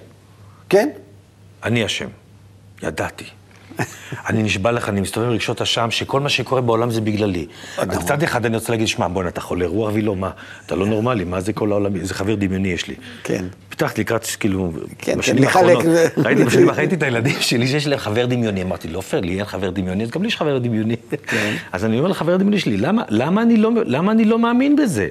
כן? 0.70 0.90
אני 1.64 1.86
אשם, 1.86 2.08
ידעתי. 2.84 3.26
אני 4.30 4.44
נשבע 4.44 4.72
לך, 4.72 4.90
אני 4.90 5.02
מסתובב 5.02 5.28
עם 5.28 5.34
רגשות 5.34 5.62
אשם, 5.62 5.92
שכל 5.92 6.20
מה 6.20 6.30
שקורה 6.30 6.62
בעולם 6.62 6.92
זה 6.92 7.02
בגללי. 7.02 7.46
מצד 7.88 8.24
אחד 8.24 8.46
אני 8.46 8.56
רוצה 8.56 8.72
להגיד, 8.72 8.88
שמע, 8.88 9.08
בוא'נה, 9.08 9.30
אתה 9.30 9.42
חולה 9.42 9.68
רוח 9.68 9.92
ולא, 9.94 10.16
מה? 10.16 10.30
אתה 10.66 10.76
לא 10.76 10.86
נורמלי, 10.86 11.24
מה 11.24 11.42
זה 11.42 11.54
כל 11.54 11.72
העולם? 11.72 11.96
איזה 11.96 12.14
חבר 12.14 12.36
דמיוני 12.36 12.68
יש 12.68 12.88
לי. 12.88 12.96
כן. 13.24 13.46
פתחתי 13.70 14.02
לקראת, 14.02 14.26
כאילו, 14.40 14.72
כן, 14.98 15.18
בשנים. 15.18 15.44
האחרונות, 15.44 15.86
ראיתי 16.18 16.44
בשנים 16.44 16.70
ראיתי 16.70 16.96
את 16.96 17.04
הילדים 17.04 17.36
שלי 17.40 17.68
שיש 17.68 17.88
להם 17.88 18.00
חבר 18.00 18.26
דמיוני. 18.26 18.62
אמרתי, 18.62 18.88
לא 18.88 19.02
פייר, 19.02 19.22
לי 19.22 19.38
אין 19.38 19.46
חבר 19.46 19.70
דמיוני, 19.70 20.04
אז 20.04 20.10
גם 20.10 20.22
לי 20.22 20.28
יש 20.28 20.38
חבר 20.38 20.58
דמיוני. 20.58 20.96
כן. 21.28 21.54
אז 21.72 21.86
אני 21.86 21.98
אומר 21.98 22.10
לחבר 22.10 22.38
דמיוני 22.38 22.60
שלי, 22.60 22.78
למה, 22.78 23.04
לא, 23.10 23.72
למה 23.86 24.12
אני 24.12 24.26
לא 24.26 24.40
מאמין 24.40 24.76
בזה? 24.76 25.08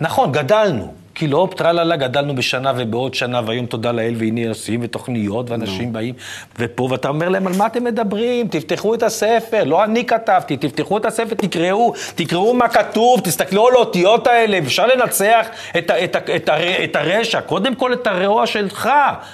נכון, 0.00 0.32
גדלנו. 0.32 1.01
כאילו, 1.14 1.38
הופ, 1.38 1.54
טרללה, 1.54 1.96
גדלנו 1.96 2.34
בשנה 2.34 2.72
ובעוד 2.76 3.14
שנה, 3.14 3.40
והיום 3.46 3.66
תודה 3.66 3.92
לאל, 3.92 4.14
והנה 4.18 4.48
עושים, 4.48 4.80
ותוכניות, 4.82 5.50
ואנשים 5.50 5.92
באים, 5.92 6.14
ופה, 6.58 6.88
ואתה 6.90 7.08
אומר 7.08 7.28
להם, 7.28 7.46
על 7.46 7.52
מה 7.58 7.66
אתם 7.66 7.84
מדברים? 7.84 8.48
תפתחו 8.48 8.94
את 8.94 9.02
הספר, 9.02 9.64
לא 9.64 9.84
אני 9.84 10.06
כתבתי, 10.06 10.56
תפתחו 10.56 10.98
את 10.98 11.04
הספר, 11.04 11.34
תקראו, 11.34 11.92
תקראו 12.14 12.54
מה 12.54 12.68
כתוב, 12.68 13.20
תסתכלו 13.20 13.68
על 13.68 13.74
האותיות 13.74 14.26
האלה, 14.26 14.58
אפשר 14.58 14.86
לנצח 14.86 15.46
את, 15.78 15.90
את, 16.04 16.16
ה, 16.16 16.36
את, 16.36 16.48
הר, 16.48 16.84
את 16.84 16.96
הרשע, 16.96 17.40
קודם 17.40 17.74
כל 17.74 17.92
את 17.92 18.06
הרוע 18.06 18.46
שלך, 18.46 18.90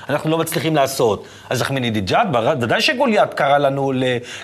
אנחנו 0.09 0.31
לא 0.31 0.39
מצליחים 0.39 0.77
לעשות. 0.77 1.27
אז 1.51 1.63
אחמדינג'אד, 1.63 2.37
ודאי 2.61 2.81
שגוליית 2.81 3.35
קרא 3.35 3.59
לנו, 3.59 3.93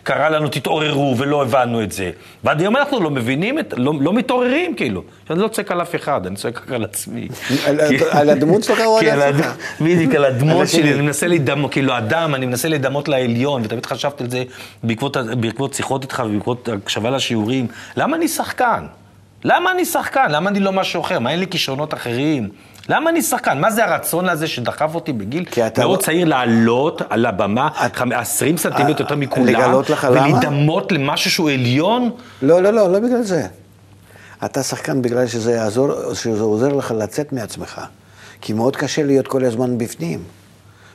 קרא 0.03 0.29
לנו, 0.29 0.49
תתעוררו, 0.49 1.15
ולא 1.19 1.43
הבנו 1.43 1.83
את 1.83 1.93
זה. 1.93 2.11
ועד 2.45 2.61
היום 2.61 2.77
אנחנו 2.77 3.01
לא 3.01 3.11
מבינים, 3.11 3.59
את, 3.59 3.75
לא, 3.77 3.93
לא 4.01 4.13
מתעוררים, 4.13 4.75
כאילו. 4.75 5.03
אני 5.31 5.39
לא 5.39 5.49
צועק 5.49 5.71
על 5.71 5.83
אף 5.83 5.95
אחד, 5.95 6.27
אני 6.27 6.37
צועק 6.37 6.63
רק 6.63 6.73
על 6.73 6.85
עצמי. 6.85 7.24
על- 7.67 7.79
כי- 7.89 7.99
על 8.11 8.31
הדמות 8.31 8.65
שלך 8.65 8.81
או 8.85 8.99
על 8.99 9.23
עצמך? 9.23 9.47
בדיוק, 9.81 10.15
על 10.15 10.25
הדמות. 10.25 10.69
שלי, 10.69 10.93
אני 10.93 11.01
מנסה 11.01 11.27
להידמות, 11.27 11.73
כאילו 11.73 11.99
אדם, 11.99 12.35
אני 12.35 12.47
מנסה 12.47 12.69
להידמות 12.69 13.09
לעליון, 13.09 13.63
ותמיד 13.65 13.87
חשבתי 13.87 14.25
על 14.25 14.31
זה 14.31 14.45
בעקבות, 14.83 15.75
שיחות 15.75 16.03
איתך 16.03 16.23
ובעקבות 16.27 16.69
הקשבה 16.69 17.11
לשיעורים. 17.11 17.67
למה 17.97 18.17
אני 18.17 18.29
שחקן? 18.29 18.85
למה 19.45 19.71
אני 19.71 19.85
שחקן? 19.85 20.27
למה 20.31 20.51
אני 20.51 20.61
לא 20.61 20.73
משהו 20.73 21.01
אחר? 21.01 21.19
מה, 21.19 21.31
אין 21.31 21.39
לי 21.41 21.47
כישרונות 21.47 21.95
אחרים? 21.95 22.49
למה 22.89 23.11
אני 23.11 23.23
שחקן? 23.23 23.59
מה 23.61 23.71
זה 23.71 23.85
הרצון 23.85 24.29
הזה 24.29 24.47
שדחף 24.47 24.95
אותי 24.95 25.13
בגיל 25.13 25.45
כי 25.45 25.67
אתה 25.67 25.81
מאוד 25.81 25.99
לא- 25.99 26.03
צעיר 26.03 26.25
לעלות 26.25 27.03
על 27.11 27.27
הבמה, 27.27 27.69
20 28.13 28.57
סנטימטר 28.57 29.03
יותר 29.03 29.17
מכולם, 29.17 29.47
לגלות 29.47 29.91
לך 29.91 30.05
למה? 30.11 30.27
ולהידמות 30.27 30.93
למשהו 30.93 31.31
שהוא 31.31 31.51
עליון? 31.51 32.11
לא, 32.43 32.63
לא, 32.63 32.71
לא, 32.71 32.93
לא 32.93 32.99
בגלל 33.01 33.23
זה. 33.23 33.47
אתה 34.45 34.63
שחקן 34.63 35.03
בגלל 35.03 35.27
שזה 35.27 35.53
יעזור, 35.53 36.15
שזה 36.15 36.43
עוזר 36.43 36.69
לך 36.73 36.91
לצאת 36.99 37.33
מעצמך. 37.33 37.81
כי 38.41 38.53
מאוד 38.53 38.77
קשה 38.77 39.03
להיות 39.03 39.27
כל 39.29 39.45
הזמן 39.45 39.79
בפנים. 39.79 40.23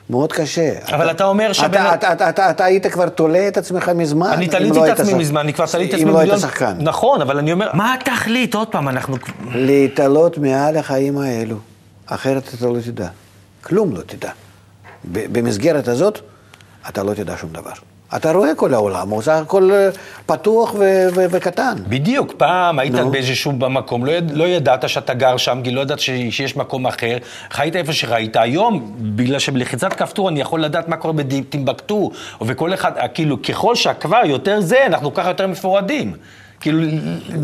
מאוד 0.10 0.34
קשה. 0.34 0.72
אבל 0.96 1.12
אתה 1.12 1.26
אומר 1.26 1.54
שבן- 1.54 1.68
אתה, 1.68 1.94
אתה, 1.94 2.14
אתה, 2.14 2.30
אתה, 2.30 2.50
אתה 2.50 2.64
היית 2.64 2.88
כבר 2.88 3.10
תולה 3.10 3.48
את 3.48 3.58
עצמך 3.58 3.92
מזמן. 3.96 4.28
אני 4.32 4.48
תליתי 4.48 4.78
לא 4.80 4.86
את 4.88 5.00
עצמי 5.00 5.12
שח- 5.12 5.18
מזמן, 5.18 5.42
אני 5.42 5.54
כבר 5.54 5.66
תליתי 5.66 5.90
את 5.90 6.00
עצמי 6.00 6.10
אם 6.10 6.14
לא 6.14 6.20
היית 6.20 6.32
מיליון- 6.34 6.50
שחקן. 6.50 6.74
נכון, 6.80 7.22
אבל 7.22 7.38
אני 7.38 7.52
אומר, 7.54 7.70
מה 7.74 7.94
התכלית? 7.94 8.56
עוד 8.56 8.68
פעם, 8.68 8.90
אנחנו... 8.90 9.16
להתעלות 9.56 10.38
מעל 10.38 10.78
החיים 10.78 11.18
האלו, 11.18 11.56
אחרת 12.06 12.44
אתה 12.58 12.68
לא 12.68 12.80
תדע. 12.86 13.08
כלום 13.64 13.96
לא 13.96 14.02
תדע. 14.02 14.32
במסגרת 15.06 15.88
הזאת, 15.88 16.20
אתה 16.90 17.04
לא 17.04 17.14
תדע 17.14 17.34
שום 17.38 17.50
דבר. 17.54 17.72
אתה 18.16 18.32
רואה 18.32 18.56
כל 18.56 18.74
העולם, 18.74 19.10
הוא 19.10 19.22
סך 19.22 19.32
הכל 19.32 19.72
אה, 19.72 19.90
פתוח 20.26 20.74
ו- 20.74 21.08
ו- 21.16 21.26
וקטן. 21.32 21.74
בדיוק, 21.88 22.34
פעם 22.38 22.80
היית 22.80 22.96
נו. 22.96 23.12
באיזשהו 23.12 23.52
מקום, 23.52 24.06
לא, 24.06 24.12
יד, 24.12 24.32
לא 24.32 24.44
ידעת 24.44 24.90
שאתה 24.90 25.14
גר 25.14 25.38
שם, 25.38 25.62
כי 25.64 25.72
לא 25.72 25.82
ידעת 25.82 26.00
ש, 26.00 26.10
שיש 26.30 26.56
מקום 26.58 26.88
אחר, 26.88 27.18
חיית 27.52 27.76
איפה 27.76 27.94
שראית. 27.94 28.36
היום, 28.36 28.94
בגלל 29.16 29.40
שבלחיצת 29.40 29.94
כפתור 29.94 30.30
אני 30.30 30.42
יכול 30.42 30.64
לדעת 30.64 30.88
מה 30.88 30.98
קורה 30.98 31.14
בטימבקטו, 31.14 32.12
וכל 32.42 32.74
אחד, 32.74 32.92
כאילו, 33.14 33.42
ככל 33.42 33.76
שהכבר 33.76 34.22
יותר 34.26 34.62
זה, 34.62 34.86
אנחנו 34.86 35.14
ככה 35.14 35.30
יותר 35.30 35.48
מפורדים. 35.48 36.14
כאילו, 36.60 36.88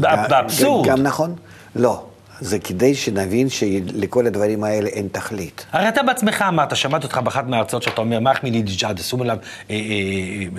באבסורד. 0.02 0.88
גם 0.88 1.04
נכון? 1.04 1.36
לא. 1.76 2.04
זה 2.40 2.60
כדי 2.60 2.96
שנבין 2.96 3.50
שלכל 3.50 4.28
הדברים 4.28 4.64
האלה 4.64 4.90
אין 4.90 5.08
תכלית. 5.12 5.66
הרי 5.72 5.90
אתה 5.90 6.04
בעצמך 6.04 6.46
אמרת, 6.48 6.76
שמעתי 6.76 7.06
אותך 7.06 7.18
באחת 7.18 7.48
מההרצאות 7.48 7.84
שאתה 7.84 8.02
אומר, 8.02 8.20
מה 8.20 8.32
אחמדינג'אד, 8.32 9.00
עשו 9.00 9.22
עליו 9.22 9.38
אה, 9.70 9.76
אה, 9.76 9.82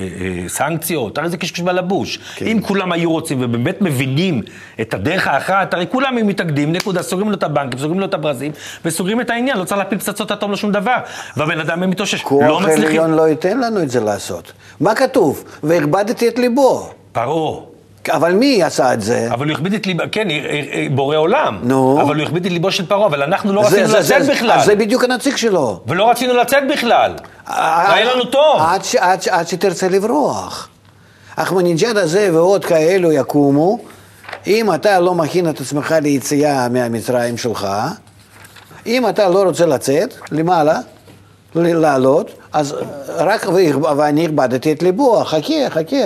אה, 0.01 0.49
סנקציות, 0.49 1.19
הרי 1.19 1.29
זה 1.29 1.37
קשקוש 1.37 1.61
בלבוש. 1.61 2.19
כן. 2.37 2.47
אם 2.47 2.61
כולם 2.63 2.93
היו 2.93 3.13
רוצים 3.13 3.39
ובאמת 3.41 3.83
מבינים 3.83 4.43
את 4.81 4.95
הדרך 4.95 5.27
האחת, 5.27 5.75
הרי 5.75 5.87
כולם 5.91 6.17
היו 6.17 6.27
מתאגדים, 6.27 6.73
נקודה, 6.73 7.03
סוגרים 7.03 7.31
לו 7.31 7.37
את 7.37 7.43
הבנקים, 7.43 7.81
סוגרים 7.81 8.01
לו 8.01 8.07
את 8.07 8.15
הברזים, 8.15 8.53
וסוגרים 8.85 9.21
את 9.21 9.31
העניין, 9.31 9.59
לא 9.59 9.65
צריך 9.65 9.79
להפיל 9.79 9.99
פצצות 9.99 10.33
אטום 10.33 10.53
לשום 10.53 10.73
דבר. 10.73 10.97
והבן 11.37 11.61
אדם 11.61 11.91
מתאושש, 11.91 12.21
לא 12.23 12.29
כוח 12.29 12.63
מצליחים. 12.63 12.87
עליון 12.87 13.15
לא 13.15 13.29
ייתן 13.29 13.61
לנו 13.61 13.83
את 13.83 13.91
זה 13.91 14.01
לעשות. 14.01 14.53
מה 14.81 14.95
כתוב? 14.95 15.45
והכבדתי 15.63 16.29
את 16.29 16.39
ליבו. 16.39 16.91
פרעה. 17.13 17.76
אבל 18.11 18.33
מי 18.33 18.63
עשה 18.63 18.93
את 18.95 19.01
זה? 19.01 19.29
אבל 19.33 19.47
הוא 19.49 19.55
הכביד 19.55 19.75
את 19.75 19.87
ליבו, 19.87 20.03
כן, 20.13 20.31
אה, 20.31 20.37
אה, 20.37 20.41
אה, 20.73 20.87
בורא 20.91 21.17
עולם. 21.17 21.59
נו. 21.63 21.99
אבל 22.03 22.17
הוא 22.17 22.23
הכביד 22.25 22.47
את 22.47 22.53
ליבו 22.53 22.71
של 22.73 22.87
פרעה, 22.87 23.07
אבל 23.07 23.23
אנחנו 23.23 23.53
לא 23.53 23.63
זה- 23.63 23.69
רצינו 23.69 23.89
זה- 23.89 23.99
לצאת 23.99 24.25
זה- 24.25 24.33
בכלל. 24.33 24.61
זה 24.65 24.75
בדיוק 24.77 25.05
הנציג 25.05 25.37
שלו. 25.37 25.81
ולא 25.87 26.11
רצינו 26.11 26.35
לצאת 26.35 26.63
בכלל. 26.73 27.15
היה 27.47 28.15
לנו 28.15 28.25
טוב. 28.25 28.61
עד, 28.61 28.85
ש, 28.85 28.95
עד, 29.29 29.49
שתרצה 29.49 29.89
לברוח. 29.89 30.69
אחמדינג'אד 31.37 31.97
הזה 31.97 32.29
ועוד 32.33 32.65
כאלו 32.65 33.13
יקומו, 33.13 33.79
אם 34.47 34.75
אתה 34.75 35.01
לא 35.01 35.15
מכין 35.15 35.49
את 35.49 35.61
עצמך 35.61 35.95
ליציאה 36.03 36.69
מהמצרים 36.69 37.37
שלך, 37.37 37.69
אם 38.87 39.09
אתה 39.09 39.29
לא 39.29 39.43
רוצה 39.43 39.67
לצאת 39.67 40.15
למעלה, 40.33 40.79
לעלות, 41.55 42.31
אז 42.53 42.75
רק, 43.09 43.47
ואני 43.97 44.25
הכבדתי 44.25 44.73
את 44.73 44.83
ליבו, 44.83 45.25
חכה, 45.25 45.39
חכה. 45.71 45.97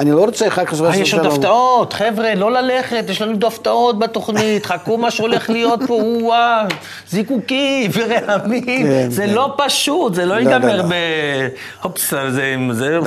אני 0.00 0.10
לא 0.10 0.24
רוצה 0.24 0.48
אחר 0.48 0.64
כך... 0.64 0.80
אה, 0.82 0.96
יש 0.96 1.14
עוד 1.14 1.26
הפתעות, 1.26 1.92
חבר'ה, 1.92 2.34
לא 2.34 2.52
ללכת, 2.52 3.04
יש 3.08 3.22
לנו 3.22 3.32
עוד 3.32 3.44
הפתעות 3.44 3.98
בתוכנית, 3.98 4.66
חכו 4.66 4.98
מה 4.98 5.10
שהולך 5.10 5.50
להיות 5.50 5.80
פה, 5.86 5.94
וואו, 5.94 6.66
זיקוקים 7.08 7.90
ורעמים, 7.94 8.64
כן, 8.86 9.10
זה 9.10 9.26
כן. 9.26 9.30
לא 9.34 9.54
פשוט, 9.58 10.14
זה 10.14 10.24
לא 10.26 10.34
לא, 10.34 10.40
ייגמר 10.40 10.76
לא. 10.76 10.82
ב... 10.82 10.92
הופס, 11.82 12.10
זה... 12.28 12.56
זה 12.72 12.98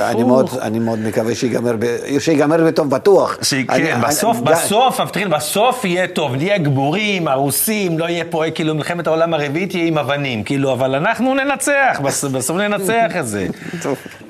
אני. 0.62 0.78
מאוד, 0.78 0.98
מקווה 0.98 1.34
שיגמר, 1.34 1.72
שיגמר 2.18 2.56
בטוב 2.66 2.90
בטוח. 2.90 3.36
כן, 3.68 4.00
בסוף, 4.08 4.40
בסוף, 4.40 5.00
מבטיחים, 5.00 5.30
בסוף 5.30 5.84
יהיה 5.84 6.06
טוב, 6.06 6.34
נהיה 6.36 6.58
גבורים, 6.58 7.28
הרוסים, 7.28 7.98
לא 7.98 8.08
יהיה 8.08 8.24
פה, 8.30 8.44
כאילו, 8.54 8.74
מלחמת 8.74 9.06
העולם 9.06 9.34
הרביעית 9.34 9.74
יהיה 9.74 9.86
עם 9.86 9.98
אבנים, 9.98 10.44
כאילו, 10.44 10.72
אבל 10.72 10.94
אנחנו 10.94 11.34
ננצח, 11.34 12.00
בס- 12.04 12.24
בסוף 12.24 12.56
ננצח 12.56 13.16
את 13.20 13.26
זה. 13.26 13.46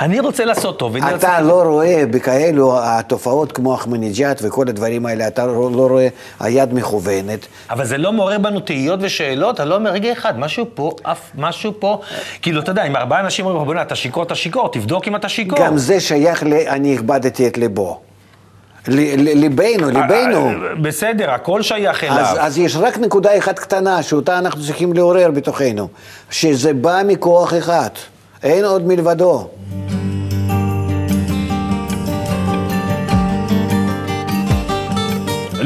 אני 0.00 0.20
רוצה 0.20 0.44
לעשות 0.44 0.78
טוב. 0.78 0.94
ואני 0.94 1.12
רוצה- 1.12 1.16
אתה 1.16 1.40
לא 1.40 1.62
רואה 1.62 2.04
בכאלו 2.10 2.78
התופעות 2.82 3.52
כמו 3.52 3.74
אחמדינג'אד 3.74 4.38
וכל 4.42 4.68
הדברים 4.68 5.06
האלה, 5.06 5.26
אתה 5.26 5.46
לא 5.46 5.70
לא 5.72 5.86
רואה 5.86 6.08
היד 6.40 6.74
מכוונת. 6.74 7.46
אבל 7.70 7.84
זה 7.86 7.98
לא 7.98 8.12
מעורר 8.12 8.38
בנו 8.38 8.60
תהיות 8.60 9.00
ושאלות, 9.02 9.54
אתה 9.54 9.64
לא 9.64 9.74
אומר, 9.74 9.90
רגע 9.90 10.12
אחד, 10.12 10.38
משהו 10.38 10.66
פה, 10.74 10.90
אף, 11.02 11.20
משהו 11.34 11.72
פה, 11.78 12.00
כאילו, 12.42 12.60
אתה 12.60 12.70
יודע, 12.70 12.84
אם 12.84 12.96
ארבעה 12.96 13.20
אנשים 13.20 13.46
אומרים, 13.46 13.66
בוא'נה, 13.66 13.82
אתה 13.82 13.94
שיכור, 13.94 14.22
אתה 14.22 14.34
שיכור, 14.34 14.68
תבדוק 14.72 15.08
אם 15.08 15.16
אתה 15.16 15.28
שיכור. 15.28 15.58
גם 15.66 15.78
זה 15.78 16.00
שייך 16.00 16.42
ל... 16.42 16.52
אני 16.52 16.94
הכבדתי 16.94 17.46
את 17.46 17.58
ליבו. 17.58 18.00
ליבנו, 18.88 19.90
ליבנו. 19.90 20.48
אה, 20.48 20.52
בסדר, 20.82 21.30
הכל 21.30 21.62
שייך 21.62 22.04
אליו. 22.04 22.16
אז, 22.18 22.36
אז 22.40 22.58
יש 22.58 22.76
רק 22.76 22.98
נקודה 22.98 23.38
אחת 23.38 23.58
קטנה 23.58 24.02
שאותה 24.02 24.38
אנחנו 24.38 24.64
צריכים 24.64 24.92
לעורר 24.92 25.30
בתוכנו, 25.30 25.88
שזה 26.30 26.74
בא 26.74 27.02
מכוח 27.06 27.54
אחד, 27.54 27.88
אין 28.42 28.64
עוד 28.64 28.86
מלבדו. 28.86 29.48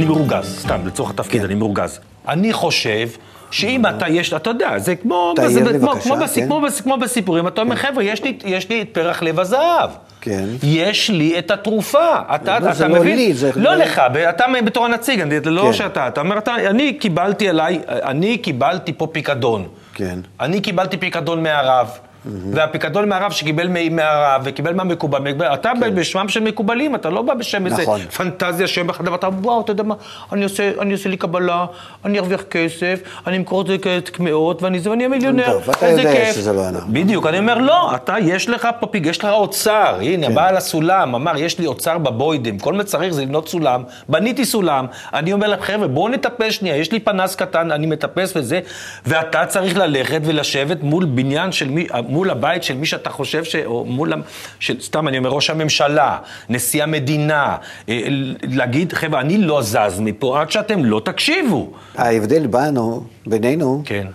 אני 0.00 0.08
מרוגז, 0.08 0.58
סתם, 0.60 0.86
לצורך 0.86 1.08
כן. 1.08 1.14
התפקיד, 1.14 1.44
אני 1.44 1.54
מרוגז. 1.54 2.00
אני 2.28 2.52
חושב 2.52 3.08
שאם 3.50 3.86
אתה, 3.86 4.08
יש, 4.08 4.32
אתה 4.32 4.50
יודע, 4.50 4.78
זה 4.78 4.96
כמו, 4.96 5.32
תעיר 5.36 5.48
זה, 5.50 5.60
לי 5.72 5.78
כמו, 5.78 5.88
בבקשה, 5.92 6.04
כמו, 6.04 6.16
בס- 6.16 6.34
כן. 6.34 6.46
כמו, 6.46 6.60
בס- 6.60 6.80
כמו 6.80 6.96
בסיפורים, 6.96 7.46
אתה 7.46 7.60
אומר, 7.60 7.76
חבר'ה, 7.76 8.04
יש 8.04 8.22
לי, 8.24 8.38
יש 8.44 8.68
לי 8.68 8.82
את 8.82 8.88
פרח 8.92 9.22
לב 9.22 9.40
הזהב. 9.40 9.90
כן. 10.20 10.44
יש 10.62 11.10
לי 11.10 11.38
את 11.38 11.50
התרופה. 11.50 12.06
אתה, 12.34 12.58
לא, 12.58 12.64
אתה 12.64 12.72
זה 12.74 12.88
לא 12.88 13.00
מבין? 13.00 13.16
לי, 13.16 13.34
זה- 13.34 13.50
לא 13.56 13.74
לך, 13.74 14.02
ב- 14.12 14.16
אתה 14.16 14.44
בתור 14.64 14.84
הנציג, 14.84 15.20
אני- 15.20 15.34
לא 15.44 15.62
כן. 15.62 15.72
שאתה. 15.72 16.08
אתה 16.08 16.20
אומר, 16.20 16.38
אתה, 16.38 16.54
אני 16.56 16.92
קיבלתי 16.92 17.48
עליי, 17.48 17.80
אני 17.88 18.38
קיבלתי 18.38 18.92
פה 18.92 19.06
פיקדון. 19.06 19.68
כן. 19.94 20.18
אני 20.40 20.60
קיבלתי 20.60 20.96
פיקדון 20.96 21.42
מהרב. 21.42 21.88
והפיקדון 22.26 23.08
מהרב 23.08 23.32
שקיבל 23.32 23.68
מהרב 23.90 24.42
וקיבל 24.44 24.74
מהמקובל, 24.74 25.22
אתה 25.54 25.72
בשמם 25.94 26.28
של 26.28 26.40
מקובלים, 26.40 26.94
אתה 26.94 27.10
לא 27.10 27.22
בא 27.22 27.34
בשם 27.34 27.66
איזה 27.66 27.82
נכון. 27.82 28.00
פנטזיה 28.00 28.66
שם 28.66 28.90
אחד, 28.90 29.08
ואתה, 29.08 29.28
וואו, 29.28 29.60
אתה 29.60 29.72
יודע 29.72 29.82
מה, 29.82 29.94
אני 30.32 30.44
עושה, 30.44 30.70
אני 30.80 30.92
עושה 30.92 31.08
לי 31.08 31.16
קבלה, 31.16 31.66
אני 32.04 32.18
ארוויח 32.18 32.42
כסף, 32.42 33.00
אני 33.26 33.36
אמכור 33.36 33.62
את 33.62 33.66
זה 33.66 33.76
כקמעות, 34.04 34.62
ואני 34.62 34.80
זה, 34.80 34.90
ואני 34.90 35.04
אהיה 35.04 35.08
מיליונר. 35.08 35.52
טוב, 35.52 35.70
אתה 35.70 35.86
איזה 35.86 36.00
יודע 36.00 36.12
כיף. 36.12 36.34
שזה 36.34 36.52
לא 36.52 36.68
אנחנו. 36.68 36.92
בדיוק, 36.92 37.26
אני 37.26 37.38
אומר, 37.38 37.58
לא, 37.58 37.94
אתה, 37.94 38.16
יש 38.22 38.48
לך 38.48 38.68
פה 38.80 38.86
פיג, 38.86 39.06
יש 39.06 39.18
לך 39.18 39.24
אוצר, 39.24 39.98
הנה, 40.00 40.26
כן. 40.26 40.34
בעל 40.34 40.56
הסולם 40.56 41.14
אמר, 41.14 41.32
יש 41.36 41.58
לי 41.58 41.66
אוצר 41.66 41.98
בבוידם, 41.98 42.58
כל 42.58 42.74
מה 42.74 42.82
שצריך 42.82 43.14
זה 43.14 43.22
לבנות 43.22 43.48
סולם, 43.48 43.82
בניתי 44.08 44.44
סולם, 44.44 44.86
אני 45.14 45.32
אומר 45.32 45.48
להם, 45.48 45.60
חבר'ה, 45.60 45.88
בואו 45.88 46.08
נטפס 46.08 46.52
שנייה, 46.52 46.76
יש 46.76 46.92
לי 46.92 47.00
פנס 47.00 47.34
קטן, 47.36 47.70
אני 47.70 47.86
מטפס 47.86 48.32
וזה, 48.36 48.60
ואתה 49.06 49.46
צריך 49.46 49.76
ללכת 49.76 50.20
ולשבת 50.24 50.82
מול 50.82 51.04
בניין 51.04 51.52
של 51.52 51.68
מי, 51.68 51.86
מול 52.10 52.30
הבית 52.30 52.62
של 52.62 52.74
מי 52.76 52.86
שאתה 52.86 53.10
חושב 53.10 53.44
ש... 53.44 53.56
או 53.56 53.84
מול... 53.84 54.12
של, 54.58 54.80
סתם, 54.80 55.08
אני 55.08 55.18
אומר, 55.18 55.30
ראש 55.30 55.50
הממשלה, 55.50 56.18
נשיא 56.48 56.82
המדינה, 56.82 57.56
אה, 57.88 58.00
להגיד, 58.42 58.92
חבר'ה, 58.92 59.20
אני 59.20 59.38
לא 59.38 59.62
זז 59.62 60.00
מפה 60.00 60.40
עד 60.40 60.50
שאתם 60.50 60.84
לא 60.84 61.00
תקשיבו. 61.04 61.70
ההבדל 61.94 62.46
בנו, 62.46 63.04
בינינו, 63.26 63.82
כן. 63.84 64.06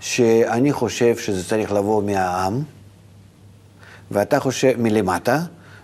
שאני 0.00 0.72
חושב 0.72 1.16
שזה 1.16 1.48
צריך 1.48 1.72
לבוא 1.72 2.02
מהעם, 2.02 2.62
ואתה 4.10 4.40
חושב, 4.40 4.72
מלמטה, 4.78 5.38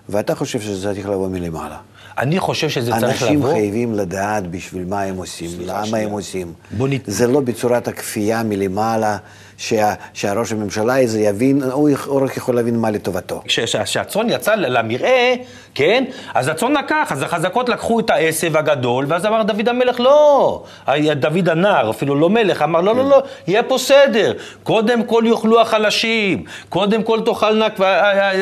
ואתה 0.09 0.35
חושב 0.35 0.61
שזה 0.61 0.89
צריך 0.89 1.09
לבוא 1.09 1.29
מלמעלה. 1.29 1.77
אני 2.19 2.39
חושב 2.41 2.69
שזה 2.69 2.91
צריך 2.91 3.05
אנשים 3.05 3.39
לבוא... 3.39 3.53
חייבים 3.53 3.95
לדעת 3.95 4.47
בשביל 4.51 4.85
מה 4.85 5.03
הם 5.03 5.17
עושים, 5.17 5.51
למה 5.61 5.87
שנייה. 5.87 6.05
הם 6.07 6.11
עושים. 6.13 6.53
בוא 6.71 6.89
נת- 6.89 7.03
זה 7.07 7.27
לא 7.27 7.41
בצורת 7.41 7.89
הכפייה 7.89 8.43
מלמעלה, 8.43 9.17
שה, 9.59 9.93
שהראש 10.15 10.53
הממשלה 10.53 11.03
הזה 11.03 11.21
יבין, 11.21 11.63
הוא 11.63 11.91
הוא 12.07 12.25
רק 12.25 12.37
יכול 12.37 12.55
להבין 12.55 12.77
מה 12.79 12.91
לטובתו. 12.91 13.43
כשהצאן 13.85 14.31
יצא 14.31 14.55
למרעה, 14.55 15.35
כן, 15.75 16.05
אז 16.35 16.49
הצאן 16.49 16.73
לקח, 16.73 17.09
אז 17.13 17.23
החזקות 17.23 17.69
לקחו 17.69 18.01
את 18.01 18.11
העשב 18.11 18.57
הגדול, 18.57 19.05
ואז 19.09 19.27
אמר 19.27 19.43
דוד 19.43 19.69
המלך, 19.69 20.01
לא, 20.01 20.63
דוד 21.17 21.49
הנער, 21.49 21.91
אפילו 21.91 22.15
לא 22.15 22.31
מלך, 22.31 22.63
אמר, 22.63 22.81
לא, 22.81 22.95
לא, 22.97 23.05
לא, 23.09 23.23
יהיה 23.47 23.63
פה 23.63 23.79
סדר. 23.79 24.33
קודם 24.63 25.03
כל 25.05 25.25
יאכלו 25.27 25.61
החלשים, 25.61 26.45
קודם 26.69 27.03
כל 27.03 27.21
תאכלנה 27.25 27.71
כב- 27.71 27.83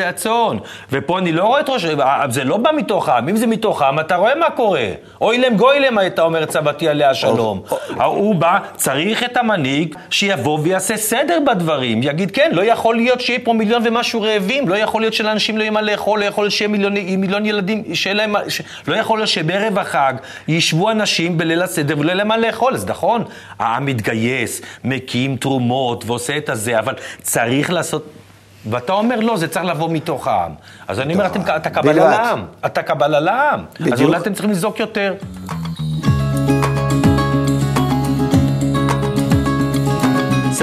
הצאן. 0.06 0.56
ופה 0.92 1.18
אני 1.18 1.32
לא 1.32 1.44
רואה 1.44 1.60
את 1.60 1.68
ראש, 1.68 1.84
זה 2.30 2.44
לא 2.44 2.56
בא 2.56 2.70
מתוך 2.76 3.08
העם, 3.08 3.28
אם 3.28 3.36
זה 3.36 3.46
מתוך 3.46 3.82
העם, 3.82 4.00
אתה 4.00 4.16
רואה 4.16 4.34
מה 4.34 4.50
קורה. 4.50 4.88
אוי 5.20 5.38
להם 5.38 5.56
גוי 5.56 5.80
להם, 5.80 5.98
הייתה 5.98 6.22
אומרת 6.22 6.50
סבתי 6.50 6.88
עליה 6.88 7.10
השלום. 7.10 7.62
הוא 8.04 8.34
בא, 8.34 8.58
צריך 8.76 9.22
את 9.22 9.36
המנהיג 9.36 9.94
שיבוא 10.10 10.58
ויעשה 10.62 10.96
סדר 11.02 11.38
בדברים. 11.46 12.02
יגיד, 12.02 12.30
כן, 12.30 12.50
לא 12.52 12.64
יכול 12.64 12.96
להיות 12.96 13.20
שיהיה 13.20 13.38
פה 13.44 13.52
מיליון 13.52 13.82
ומשהו 13.86 14.22
רעבים, 14.22 14.68
לא 14.68 14.74
יכול 14.74 15.00
להיות 15.02 15.14
שלאנשים 15.14 15.58
לא 15.58 15.62
יהיה 15.62 15.70
מה 15.70 15.82
לאכול, 15.82 16.20
לא 16.20 16.24
יכול 16.24 16.44
להיות 16.44 16.52
שיהיה 16.52 16.68
מיליון, 16.68 16.92
מיליון 16.94 17.46
ילדים, 17.46 17.94
שיהיה 17.94 18.14
להם, 18.14 18.34
ש... 18.48 18.62
לא 18.88 18.96
יכול 18.96 19.18
להיות 19.18 19.28
שבערב 19.28 19.78
החג 19.78 20.14
ישבו 20.48 20.90
אנשים 20.90 21.38
בליל 21.38 21.62
הסדר 21.62 21.98
ולא 21.98 22.06
יהיה 22.08 22.14
להם 22.14 22.28
מה 22.28 22.36
לאכול. 22.36 22.74
אז 22.74 22.86
נכון, 22.86 23.24
העם 23.58 23.86
מתגייס, 23.86 24.62
מקים 24.84 25.36
תרומות 25.36 26.04
ועושה 26.06 26.36
את 26.36 26.48
הזה, 26.48 26.78
אבל 26.78 26.94
צריך 27.22 27.70
לעשות... 27.70 28.06
ואתה 28.70 28.92
אומר, 28.92 29.20
לא, 29.20 29.36
זה 29.36 29.48
צריך 29.48 29.64
לבוא 29.64 29.90
מתוך 29.90 30.28
העם. 30.28 30.52
אז 30.88 31.00
אני 31.00 31.14
אומר, 31.14 31.26
אתם, 31.26 31.40
אתה 31.56 31.70
קבלה. 31.70 31.92
לעם. 31.92 32.44
אתה 32.66 32.82
קבלה 32.82 33.20
לעם. 33.20 33.64
אז 33.80 33.86
בדיוק. 33.86 34.00
אולי 34.00 34.16
אתם 34.16 34.32
צריכים 34.32 34.50
לזעוק 34.50 34.80
יותר. 34.80 35.14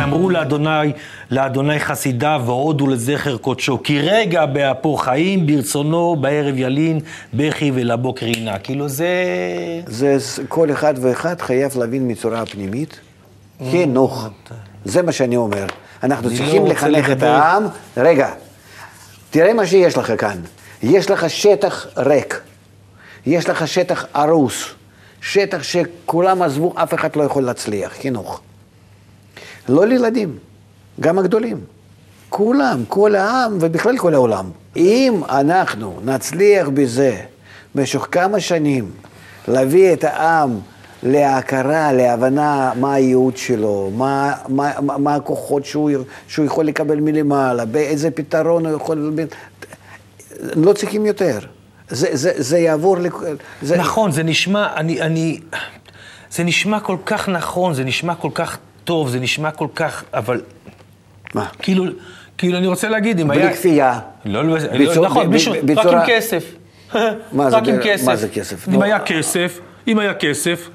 שאמרו 0.10 0.30
לאדוני, 0.30 0.91
לאדוני 1.32 1.80
חסידיו 1.80 2.41
והודו 2.45 2.88
לזכר 2.88 3.38
קודשו, 3.38 3.84
כי 3.84 4.02
רגע 4.02 4.45
באפו 4.45 4.98
חיים, 4.98 5.48
ברצונו 5.48 6.15
בערב 6.15 6.58
ילין, 6.58 7.00
בכי 7.34 7.72
ולבוקר 7.74 8.26
יינה. 8.26 8.60
כאילו 8.60 8.89
זה... 8.89 9.13
זה 9.88 10.17
כל 10.48 10.72
אחד 10.72 10.93
ואחד 11.02 11.41
חייב 11.41 11.78
להבין 11.78 12.12
מצורה 12.12 12.41
הפנימית, 12.41 13.00
חינוך. 13.72 14.28
זה 14.86 15.02
מה 15.02 15.12
שאני 15.12 15.36
אומר. 15.36 15.65
אנחנו 16.04 16.30
צריכים 16.30 16.63
לא 16.63 16.69
לחנך 16.69 17.10
את. 17.12 17.24
העם. 17.24 17.63
רגע, 17.98 18.30
תראה 19.30 19.54
מה 19.54 19.65
שיש 19.65 19.98
לך 19.98 20.13
כאן. 20.17 20.38
יש 20.84 21.12
לך 21.12 21.30
שטח 21.30 21.88
ריק. 21.98 22.41
יש 23.26 23.50
לך 23.50 23.67
שטח 23.67 24.06
הרוס. 24.13 24.65
שטח 25.22 25.63
שכולם 25.63 26.41
עזבו, 26.41 26.74
אף 26.76 26.93
אחד 26.93 27.15
לא 27.15 27.24
יכול 27.24 27.43
להצליח. 27.43 27.91
חינוך. 27.91 28.41
לא 29.69 29.88
לילדים, 29.88 30.38
גם 30.99 31.19
הגדולים. 31.19 31.58
כולם, 32.29 32.84
כל 32.88 33.15
העם 33.15 33.58
ובכלל 33.62 33.97
כל 33.97 34.13
העולם. 34.13 34.45
אם 34.75 35.21
אנחנו 35.29 35.99
נצליח 36.05 36.69
בזה 36.69 37.17
במשך 37.75 38.08
כמה 38.12 38.39
שנים 38.39 38.91
להביא 39.47 39.93
את 39.93 40.03
העם 40.03 40.60
להכרה, 41.03 41.93
להבנה 41.93 42.71
מה 42.79 42.93
הייעוד 42.93 43.38
שלו, 43.38 43.91
מה, 43.95 44.34
מה, 44.47 44.71
מה, 44.82 45.15
הכוחות 45.15 45.65
שהוא, 45.65 45.91
שהוא 46.27 46.45
יכול 46.45 46.65
לקבל 46.65 46.99
מלמעלה, 46.99 47.65
באיזה 47.65 48.12
פתרון 48.12 48.65
הוא 48.65 48.75
יכול... 48.75 49.13
לא 50.55 50.73
צריכים 50.73 51.05
יותר. 51.05 51.39
זה, 51.89 52.08
זה, 52.12 52.32
זה 52.38 52.58
יעבור... 52.58 52.97
לכ... 52.97 53.23
זה... 53.62 53.77
נכון, 53.77 54.12
זה 54.12 54.23
נשמע, 54.23 54.73
אני, 54.75 55.01
אני... 55.01 55.39
זה 56.32 56.43
נשמע 56.43 56.79
כל 56.79 56.97
כך 57.05 57.29
נכון, 57.29 57.73
זה 57.73 57.84
נשמע 57.84 58.15
כל 58.15 58.29
כך 58.34 58.58
טוב, 58.84 59.10
זה 59.10 59.20
נשמע 59.20 59.52
כל 59.52 59.68
כך... 59.76 60.04
אבל 60.13 60.42
מה? 61.34 61.46
כאילו, 61.62 61.86
כאילו 62.38 62.58
אני 62.58 62.68
רוצה 62.68 62.89
להגיד, 62.89 63.20
אם 63.20 63.28
בלי 63.28 63.42
היה... 63.42 63.54
כפייה. 63.54 64.00
לא, 64.26 64.44
לא, 64.46 64.58
לא 64.74 65.06
נכון, 65.06 65.26
ב- 65.28 65.30
בלי 65.30 65.38
ב- 65.38 65.42
שום- 65.42 65.56
רק 65.78 65.86
עם 65.94 66.00
כסף. 66.08 66.44
מה 67.32 67.50
זה 67.50 67.58
רק 67.58 67.68
עם 67.68 67.76
כסף. 67.84 68.06
מה 68.06 68.15
זה 68.15 68.30
כסף? 68.30 68.68
אם. 68.68 68.82
היה 68.82 69.00
כסף, 69.00 69.60
אם 69.88 70.00
היה 70.00 70.13
כסף, 70.13 70.70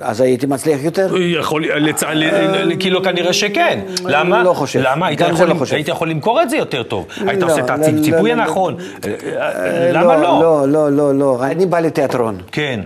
אז 0.00 0.20
הייתי 0.20 0.46
מצליח 0.46 0.80
יותר? 0.84 1.16
יכול, 1.16 1.64
לצ... 1.72 2.02
ל- 2.02 2.72
כאילו 2.80 3.02
כנראה 3.04 3.32
שכן. 3.32 3.80
למה? 4.04 4.42
לא 4.42 4.52
חושב. 4.52 4.80
למה? 4.82 5.06
היית 5.06 5.20
יכול, 5.20 5.46
לא. 5.48 5.54
היית 5.70 5.88
יכול 5.88 6.10
למכור 6.10 6.42
את 6.42 6.50
זה 6.50 6.56
יותר 6.56 6.82
טוב. 6.82 7.06
היית 7.26 7.40
לא, 7.42 7.46
עושה 7.46 7.60
את 7.60 7.70
לא, 7.70 7.74
הציפוי 7.74 8.30
לא, 8.30 8.36
לא, 8.36 8.42
הנכון. 8.42 8.76
אה, 9.04 9.92
למה 9.92 10.16
לא? 10.16 10.22
לא, 10.42 10.68
לא, 10.68 10.92
לא, 10.92 11.14
לא. 11.14 11.44
אני 11.44 11.66
בא 11.66 11.80
לתיאטרון. 11.80 12.38
כן. 12.52 12.80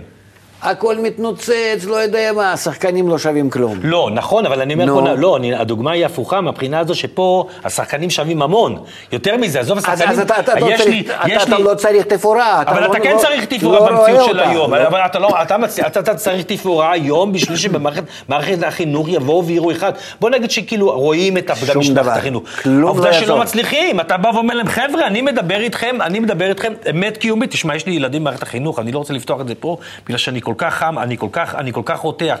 הכל 0.61 0.97
מתנוצץ, 0.99 1.51
לא 1.87 1.95
יודע 1.95 2.31
מה, 2.35 2.53
השחקנים 2.53 3.09
לא 3.09 3.17
שווים 3.17 3.49
כלום. 3.49 3.79
לא, 3.83 4.09
נכון, 4.13 4.45
אבל 4.45 4.61
אני 4.61 4.73
אומר 4.73 4.85
נו. 4.85 4.99
פה, 5.05 5.13
לא, 5.13 5.37
אני, 5.37 5.55
הדוגמה 5.55 5.91
היא 5.91 6.05
הפוכה 6.05 6.41
מהבחינה 6.41 6.79
הזו 6.79 6.95
שפה 6.95 7.45
השחקנים 7.63 8.09
שווים 8.09 8.41
המון. 8.41 8.77
יותר 9.11 9.37
מזה, 9.37 9.59
עזוב, 9.59 9.77
אז, 9.77 9.83
השחקנים, 9.83 10.09
אז 10.09 10.19
אתה, 10.19 10.39
אתה, 10.39 10.59
לא 10.59 10.65
יש 10.71 10.81
צריך, 10.81 10.89
לי, 10.89 10.99
אתה, 11.01 11.23
יש 11.27 11.43
אתה 11.43 11.57
לי, 11.57 11.63
לא 11.63 11.73
צריך 11.75 12.05
תפאורה. 12.05 12.61
אבל 12.67 12.81
לא, 12.81 12.91
אתה 12.91 12.99
כן 12.99 13.13
לא, 13.15 13.19
צריך 13.19 13.45
תפאורה 13.45 13.79
לא 13.91 13.97
במציאות 13.99 14.25
של 14.25 14.39
אותה. 14.39 14.49
היום. 14.49 14.73
לא. 14.73 14.87
אבל 14.87 14.99
אתה 15.05 15.19
לא, 15.19 15.41
אתה, 15.41 15.57
מצ- 15.57 15.79
אתה, 15.79 15.99
אתה 15.99 16.15
צריך 16.15 16.43
תפאורה 16.45 16.91
היום 16.91 17.31
בשביל 17.33 17.57
שבמערכת 17.57 18.03
מערכת 18.29 18.63
החינוך 18.63 19.07
יבואו 19.09 19.45
ויראו 19.45 19.71
אחד. 19.71 19.91
בוא 20.19 20.29
נגיד 20.29 20.51
שכאילו 20.51 20.91
רואים 20.91 21.37
את 21.37 21.47
גם 21.47 21.55
שום 21.55 21.77
משפחת 21.79 21.95
דבר. 21.95 22.11
החינוך. 22.11 22.43
כלום 22.63 22.81
לא 22.81 22.87
העובדה 22.87 23.13
שלא. 23.13 23.39
מצליחים, 23.39 23.99
אתה 23.99 24.17
בא 24.17 24.27
ואומר 24.33 24.55
להם, 24.55 24.67
חבר'ה, 24.67 25.07
אני 25.07 25.21
מדבר 25.21 25.59
איתכם, 25.59 25.95
אני 26.01 26.19
מדבר 26.19 26.49
איתכם 26.49 26.73
אמת 26.89 27.17
קיומית. 27.17 27.51
תשמע, 27.51 27.75
יש 27.75 27.85
לי 27.85 27.93
ילדים 27.93 28.21
במערכת 28.21 28.43
החינוך, 28.43 28.79
אני 28.79 28.91
לא 28.91 28.97
רוצה 28.97 29.13
לפתוח 29.13 29.41
את 29.41 29.47
זה 29.47 29.55
פה, 29.55 29.77
בגלל 30.05 30.17
שאני 30.17 30.41
כל 30.45 30.53
כך 30.57 30.73
חם, 30.73 30.99
אני 30.99 31.17
כל 31.17 31.29
כך, 31.31 31.55
אני 31.55 31.73
כל 31.73 31.81
כך 31.85 31.99
רותח. 31.99 32.37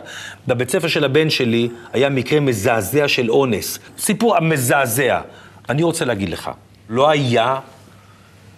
בבית 0.47 0.69
ספר 0.69 0.87
של 0.87 1.03
הבן 1.03 1.29
שלי 1.29 1.69
היה 1.93 2.09
מקרה 2.09 2.39
מזעזע 2.39 3.07
של 3.07 3.31
אונס. 3.31 3.79
סיפור 3.97 4.39
מזעזע. 4.39 5.21
אני 5.69 5.83
רוצה 5.83 6.05
להגיד 6.05 6.29
לך, 6.29 6.51
לא 6.89 7.09
היה 7.09 7.59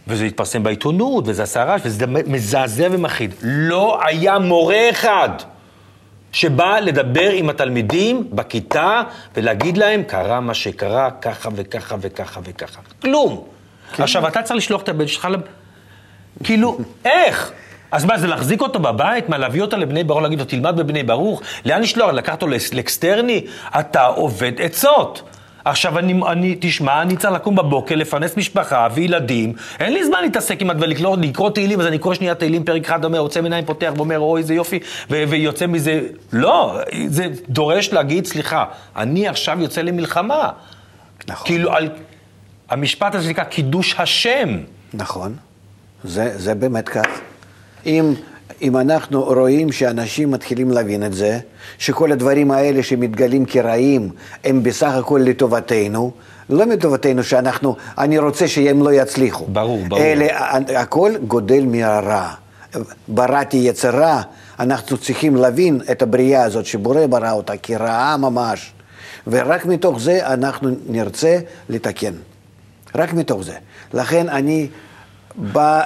וזה 0.07 0.25
התפרסם 0.25 0.63
בעיתונות, 0.63 1.23
וזה 1.27 1.43
עשה 1.43 1.63
רעש, 1.63 1.81
וזה 1.83 2.05
מזעזע 2.07 2.87
ומחריד. 2.91 3.33
לא 3.41 3.99
היה 4.05 4.39
מורה 4.39 4.89
אחד 4.89 5.29
שבא 6.31 6.79
לדבר 6.79 7.29
עם 7.29 7.49
התלמידים 7.49 8.27
בכיתה 8.31 9.01
ולהגיד 9.35 9.77
להם, 9.77 10.03
קרה 10.03 10.39
מה 10.39 10.53
שקרה, 10.53 11.11
ככה 11.21 11.49
וככה 11.55 11.95
וככה 12.01 12.39
וככה. 12.43 12.81
כלום. 13.01 13.43
כן. 13.95 14.03
עכשיו, 14.03 14.27
אתה 14.27 14.41
צריך 14.41 14.57
לשלוח 14.57 14.81
את 14.81 14.89
הבן 14.89 15.07
שלך. 15.07 15.27
כאילו, 16.43 16.77
איך? 17.05 17.51
אז 17.91 18.05
מה, 18.05 18.17
זה 18.17 18.27
להחזיק 18.27 18.61
אותו 18.61 18.79
בבית? 18.79 19.29
מה, 19.29 19.37
להביא 19.37 19.61
אותו 19.61 19.77
לבני 19.77 20.03
ברוך, 20.03 20.21
להגיד 20.21 20.39
לו, 20.39 20.45
תלמד 20.45 20.75
בבני 20.75 21.03
ברוך? 21.03 21.41
לאן 21.65 21.81
לשלוח? 21.81 22.11
לקחת 22.11 22.41
אותו 22.41 22.55
לאקסטרני? 22.73 23.45
אתה 23.79 24.05
עובד 24.05 24.51
עצות. 24.61 25.21
עכשיו, 25.65 25.99
אני, 25.99 26.21
אני, 26.27 26.55
תשמע, 26.59 27.01
אני 27.01 27.17
צריך 27.17 27.33
לקום 27.33 27.55
בבוקר, 27.55 27.95
לפרנס 27.95 28.37
משפחה 28.37 28.87
וילדים. 28.93 29.53
אין 29.79 29.93
לי 29.93 30.05
זמן 30.05 30.21
להתעסק 30.21 30.61
עם 30.61 30.69
ולקרוא 30.79 31.17
לקרוא 31.17 31.49
תהילים, 31.49 31.81
אז 31.81 31.87
אני 31.87 31.99
קורא 31.99 32.15
שנייה 32.15 32.35
תהילים, 32.35 32.63
פרק 32.63 32.85
אחד 32.85 33.05
אומר, 33.05 33.19
עוצם 33.19 33.43
עיניים, 33.43 33.65
פותח 33.65 33.93
ואומר, 33.95 34.19
אוי, 34.19 34.41
איזה 34.41 34.53
יופי, 34.53 34.79
ו- 35.09 35.23
ויוצא 35.29 35.67
מזה... 35.67 36.01
לא, 36.33 36.79
זה 37.07 37.27
דורש 37.49 37.93
להגיד, 37.93 38.25
סליחה, 38.25 38.65
אני 38.95 39.27
עכשיו 39.27 39.61
יוצא 39.61 39.81
למלחמה. 39.81 40.49
נכון. 41.27 41.47
כאילו, 41.47 41.73
על... 41.73 41.89
המשפט 42.69 43.15
הזה 43.15 43.29
נקרא 43.29 43.43
קידוש 43.43 43.95
השם. 43.97 44.57
נכון, 44.93 45.35
זה, 46.03 46.37
זה 46.37 46.55
באמת 46.55 46.89
כך. 46.89 47.07
אם, 47.87 48.13
אם 48.61 48.77
אנחנו 48.77 49.23
רואים 49.23 49.71
שאנשים 49.71 50.31
מתחילים 50.31 50.71
להבין 50.71 51.03
את 51.05 51.13
זה, 51.13 51.39
שכל 51.77 52.11
הדברים 52.11 52.51
האלה 52.51 52.83
שמתגלים 52.83 53.45
כרעים 53.45 54.09
הם 54.43 54.63
בסך 54.63 54.91
הכל 54.93 55.21
לטובתנו, 55.25 56.11
לא 56.49 56.65
מטובתנו 56.65 57.23
שאנחנו, 57.23 57.75
אני 57.97 58.17
רוצה 58.17 58.47
שהם 58.47 58.83
לא 58.83 58.93
יצליחו. 58.93 59.45
ברור, 59.47 59.79
ברור. 59.87 60.01
אלא 60.01 60.25
ה- 60.25 60.81
הכל 60.81 61.11
גודל 61.27 61.65
מהרע. 61.65 62.27
בראתי 63.07 63.57
יצרה, 63.57 64.21
אנחנו 64.59 64.97
צריכים 64.97 65.35
להבין 65.35 65.81
את 65.91 66.01
הבריאה 66.01 66.43
הזאת 66.43 66.65
שבורא 66.65 67.07
ברא 67.07 67.31
אותה 67.31 67.53
כרעה 67.63 68.17
ממש, 68.17 68.71
ורק 69.27 69.65
מתוך 69.65 69.99
זה 69.99 70.27
אנחנו 70.33 70.69
נרצה 70.89 71.37
לתקן. 71.69 72.13
רק 72.95 73.13
מתוך 73.13 73.43
זה. 73.43 73.53
לכן 73.93 74.29
אני 74.29 74.67
בא 75.37 75.81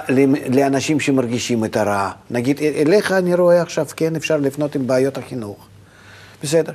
לאנשים 0.54 1.00
שמרגישים 1.00 1.64
את 1.64 1.76
הרע. 1.76 2.10
נגיד, 2.30 2.58
אליך 2.60 3.12
אני 3.12 3.34
רואה 3.34 3.62
עכשיו, 3.62 3.86
כן, 3.96 4.16
אפשר 4.16 4.36
לפנות 4.36 4.74
עם 4.74 4.86
בעיות 4.86 5.18
החינוך. 5.18 5.66
בסדר. 6.42 6.72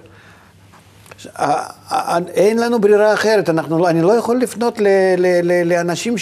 אין 2.33 2.59
לנו 2.59 2.79
ברירה 2.81 3.13
אחרת, 3.13 3.49
אנחנו, 3.49 3.79
לא- 3.79 3.89
אני 3.89 4.01
לא 4.01 4.13
יכול 4.13 4.37
לפנות 4.37 4.79
ל, 4.79 4.87
ל, 5.17 5.25
ל, 5.43 5.63
לאנשים 5.67 6.15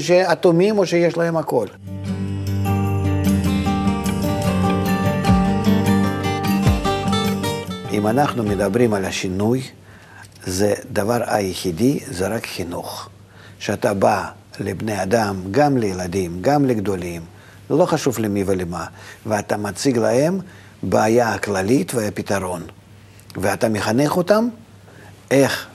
שאטומים 0.00 0.78
או 0.78 0.86
שיש 0.86 1.16
להם 1.16 1.36
הכל. 1.36 1.66
אם 7.92 8.06
אנחנו 8.06 8.42
מדברים 8.42 8.94
על 8.94 9.04
השינוי, 9.04 9.62
זה 10.46 10.74
דבר 10.92 11.18
היחידי, 11.26 12.00
זה 12.10 12.28
רק 12.28 12.46
חינוך. 12.46 13.08
שאתה 13.58 13.94
בא 13.94 14.24
לבני 14.60 15.02
אדם, 15.02 15.42
גם 15.50 15.76
לילדים, 15.76 16.38
גם 16.40 16.64
לגדולים, 16.64 17.22
לא 17.70 17.86
חשוב 17.86 18.18
למי 18.18 18.44
ולמה, 18.46 18.86
ואתה 19.26 19.56
מציג 19.56 19.98
להם 19.98 20.40
בעיה 20.82 21.34
הכללית 21.34 21.94
והפתרון. 21.94 22.62
ואתה 23.36 23.68
מחנך 23.68 24.16
אותם 24.16 24.48
איך 25.30 25.66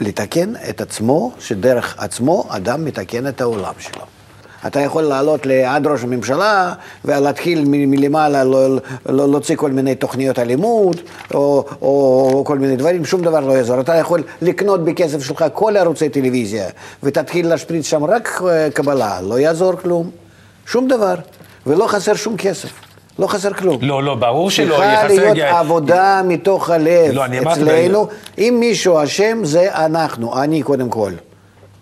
לתקן 0.00 0.52
את 0.70 0.80
עצמו, 0.80 1.32
שדרך 1.40 1.94
עצמו 1.98 2.44
אדם 2.48 2.84
מתקן 2.84 3.28
את 3.28 3.40
העולם 3.40 3.74
שלו. 3.78 4.17
אתה 4.66 4.80
יכול 4.80 5.02
לעלות 5.02 5.46
לעד 5.46 5.86
ראש 5.86 6.02
הממשלה 6.04 6.72
ולהתחיל 7.04 7.64
מ- 7.66 7.90
מלמעלה 7.90 8.44
לא- 8.44 8.68
לא- 9.06 9.28
להוציא 9.30 9.56
כל 9.56 9.70
מיני 9.70 9.94
תוכניות 9.94 10.38
הלימוד 10.38 11.00
או, 11.34 11.64
או, 11.82 11.88
או 12.34 12.44
כל 12.46 12.58
מיני 12.58 12.76
דברים, 12.76 13.04
שום 13.04 13.22
דבר 13.22 13.40
לא 13.40 13.52
יעזור. 13.52 13.80
אתה 13.80 13.94
יכול 13.94 14.22
לקנות 14.42 14.84
בכסף 14.84 15.22
שלך 15.22 15.44
כל 15.54 15.76
ערוצי 15.76 16.08
טלוויזיה 16.08 16.64
ותתחיל 17.02 17.48
להשפריץ 17.48 17.86
שם 17.86 18.04
רק 18.04 18.42
אה, 18.48 18.68
קבלה, 18.70 19.20
לא 19.22 19.38
יעזור 19.38 19.72
כלום, 19.82 20.10
שום 20.66 20.88
דבר, 20.88 21.14
ולא 21.66 21.86
חסר 21.86 22.14
שום 22.14 22.36
כסף. 22.36 22.70
לא 23.18 23.26
חסר 23.26 23.52
כלום. 23.52 23.78
לא, 23.82 24.02
לא, 24.02 24.14
ברור 24.14 24.50
שלא, 24.50 24.76
צריכה 24.76 24.92
יחסי- 25.04 25.16
להיות 25.20 25.38
עבודה 25.38 26.20
מתוך 26.24 26.70
הלב 26.70 27.12
לא, 27.12 27.24
אצלנו. 27.52 28.06
אם 28.38 28.56
מישהו 28.60 29.04
אשם, 29.04 29.44
זה 29.44 29.68
אנחנו, 29.74 30.42
אני 30.42 30.62
קודם 30.62 30.88
כל. 30.88 31.12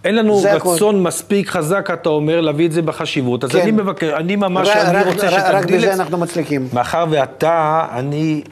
אין 0.06 0.14
לנו 0.16 0.40
זה 0.40 0.52
הכל. 0.52 0.68
רצון 0.68 1.02
מספיק 1.02 1.48
חזק, 1.48 1.88
אתה 1.92 2.08
אומר, 2.08 2.40
להביא 2.40 2.66
את 2.66 2.72
זה 2.72 2.82
בחשיבות. 2.82 3.44
אז 3.44 3.50
כן. 3.50 3.60
אני 3.60 3.70
מבקש, 3.70 4.08
אני 4.08 4.36
ממש, 4.36 4.68
רק- 4.68 4.76
אני 4.76 4.96
רק- 4.98 5.06
רוצה 5.06 5.26
רק- 5.28 5.32
רק 5.44 5.56
שתגדיל 5.62 5.76
בזה 5.78 5.94
את... 5.94 6.00
אנחנו 6.00 6.18
מצליחים. 6.18 6.68
מאחר 6.72 7.04
ואתה, 7.10 7.86
אני... 7.92 8.42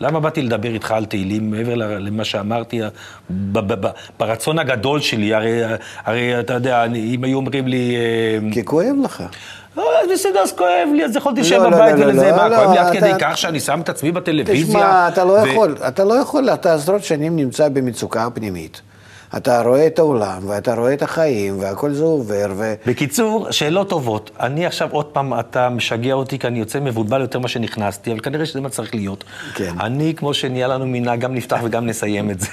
למה 0.00 0.20
באתי 0.20 0.42
לדבר 0.42 0.74
איתך 0.74 0.90
על 0.90 1.04
תהילים, 1.04 1.50
מעבר 1.50 1.74
למה 1.74 2.24
שאמרתי, 2.24 2.80
ברצון 4.20 4.58
הגדול 4.58 5.00
שלי, 5.00 5.34
הרי, 5.34 5.60
הרי 6.04 6.40
אתה 6.40 6.54
יודע, 6.54 6.84
אני- 6.84 7.14
אם 7.14 7.24
היו 7.24 7.36
אומרים 7.36 7.68
לי... 7.68 7.96
אה, 7.96 8.52
כי 8.52 8.64
כואב 8.64 8.96
לך. 9.04 9.22
לא, 9.76 9.90
אז 10.02 10.08
בסדר, 10.12 10.38
אז 10.40 10.52
כואב 10.52 10.68
לי, 10.94 11.04
אז 11.04 11.16
יכולתי 11.16 11.40
לשבת 11.40 11.58
לא, 11.58 11.70
לא, 11.70 11.76
בבית 11.76 11.94
לא, 11.98 12.04
ולזה, 12.06 12.30
לא, 12.30 12.36
מה, 12.36 12.48
לא, 12.48 12.56
כואב 12.56 12.70
לי 12.70 12.78
עד 12.78 12.92
כדי 12.96 13.10
כך 13.20 13.38
שאני 13.38 13.60
שם 13.60 13.80
את 13.80 13.88
עצמי 13.88 14.12
בטלוויזיה. 14.12 14.66
תשמע, 14.66 15.08
אתה 15.08 15.24
לא 15.24 15.32
יכול, 15.38 15.76
אתה 15.88 16.04
לא 16.04 16.14
יכול, 16.14 16.48
אתה 16.50 16.74
עשרות 16.74 17.04
שנים 17.04 17.36
נמצא 17.36 17.68
במצוקה 17.68 18.28
פנימית. 18.34 18.80
אתה 19.36 19.62
רואה 19.62 19.86
את 19.86 19.98
העולם, 19.98 20.48
ואתה 20.48 20.74
רואה 20.74 20.92
את 20.92 21.02
החיים, 21.02 21.60
והכל 21.60 21.92
זה 21.92 22.02
עובר, 22.02 22.52
ו... 22.56 22.74
בקיצור, 22.86 23.50
שאלות 23.50 23.88
טובות. 23.88 24.30
אני 24.40 24.66
עכשיו, 24.66 24.88
עוד 24.90 25.04
פעם, 25.04 25.40
אתה 25.40 25.68
משגע 25.68 26.12
אותי, 26.12 26.38
כי 26.38 26.46
אני 26.46 26.58
יוצא 26.58 26.80
מבולבל 26.80 27.20
יותר 27.20 27.38
ממה 27.38 27.48
שנכנסתי, 27.48 28.12
אבל 28.12 28.20
כנראה 28.20 28.46
שזה 28.46 28.60
מה 28.60 28.68
צריך 28.68 28.94
להיות. 28.94 29.24
כן. 29.54 29.74
אני, 29.80 30.14
כמו 30.16 30.34
שנהיה 30.34 30.68
לנו 30.68 30.86
מנהג, 30.86 31.20
גם 31.20 31.34
נפתח 31.34 31.60
וגם 31.64 31.86
נסיים 31.86 32.30
את 32.30 32.40
זה. 32.40 32.48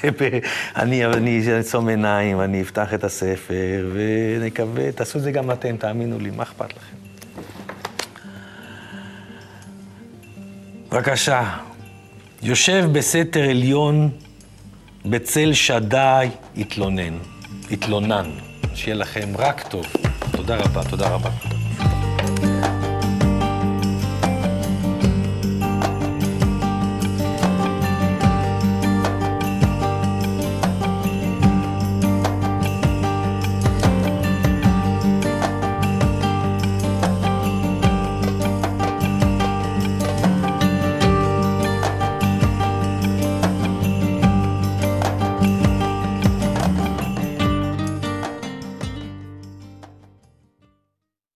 אני 0.76 1.42
אעצום 1.58 1.88
עיניים, 1.88 2.42
אני 2.42 2.62
אפתח 2.62 2.94
את 2.94 3.04
הספר, 3.04 3.90
ונקווה, 3.94 4.92
תעשו 4.92 5.18
את 5.18 5.24
זה 5.24 5.32
גם 5.32 5.52
אתם, 5.52 5.78
תאמינו 5.78 6.20
לי, 6.20 6.30
מה 6.30 6.44
אכפת 6.44 6.70
לכם? 6.70 6.96
בבקשה. 10.92 11.44
יושב 12.44 12.90
בסתר 12.92 13.50
עליון, 13.50 14.10
בצל 15.06 15.54
שדי, 15.54 16.28
התלונן. 16.58 17.18
התלונן. 17.72 18.30
שיהיה 18.76 18.96
לכם 18.96 19.30
רק 19.38 19.68
טוב. 19.68 19.86
תודה 20.32 20.56
רבה, 20.56 20.82
תודה 20.90 21.10
רבה. 21.10 21.51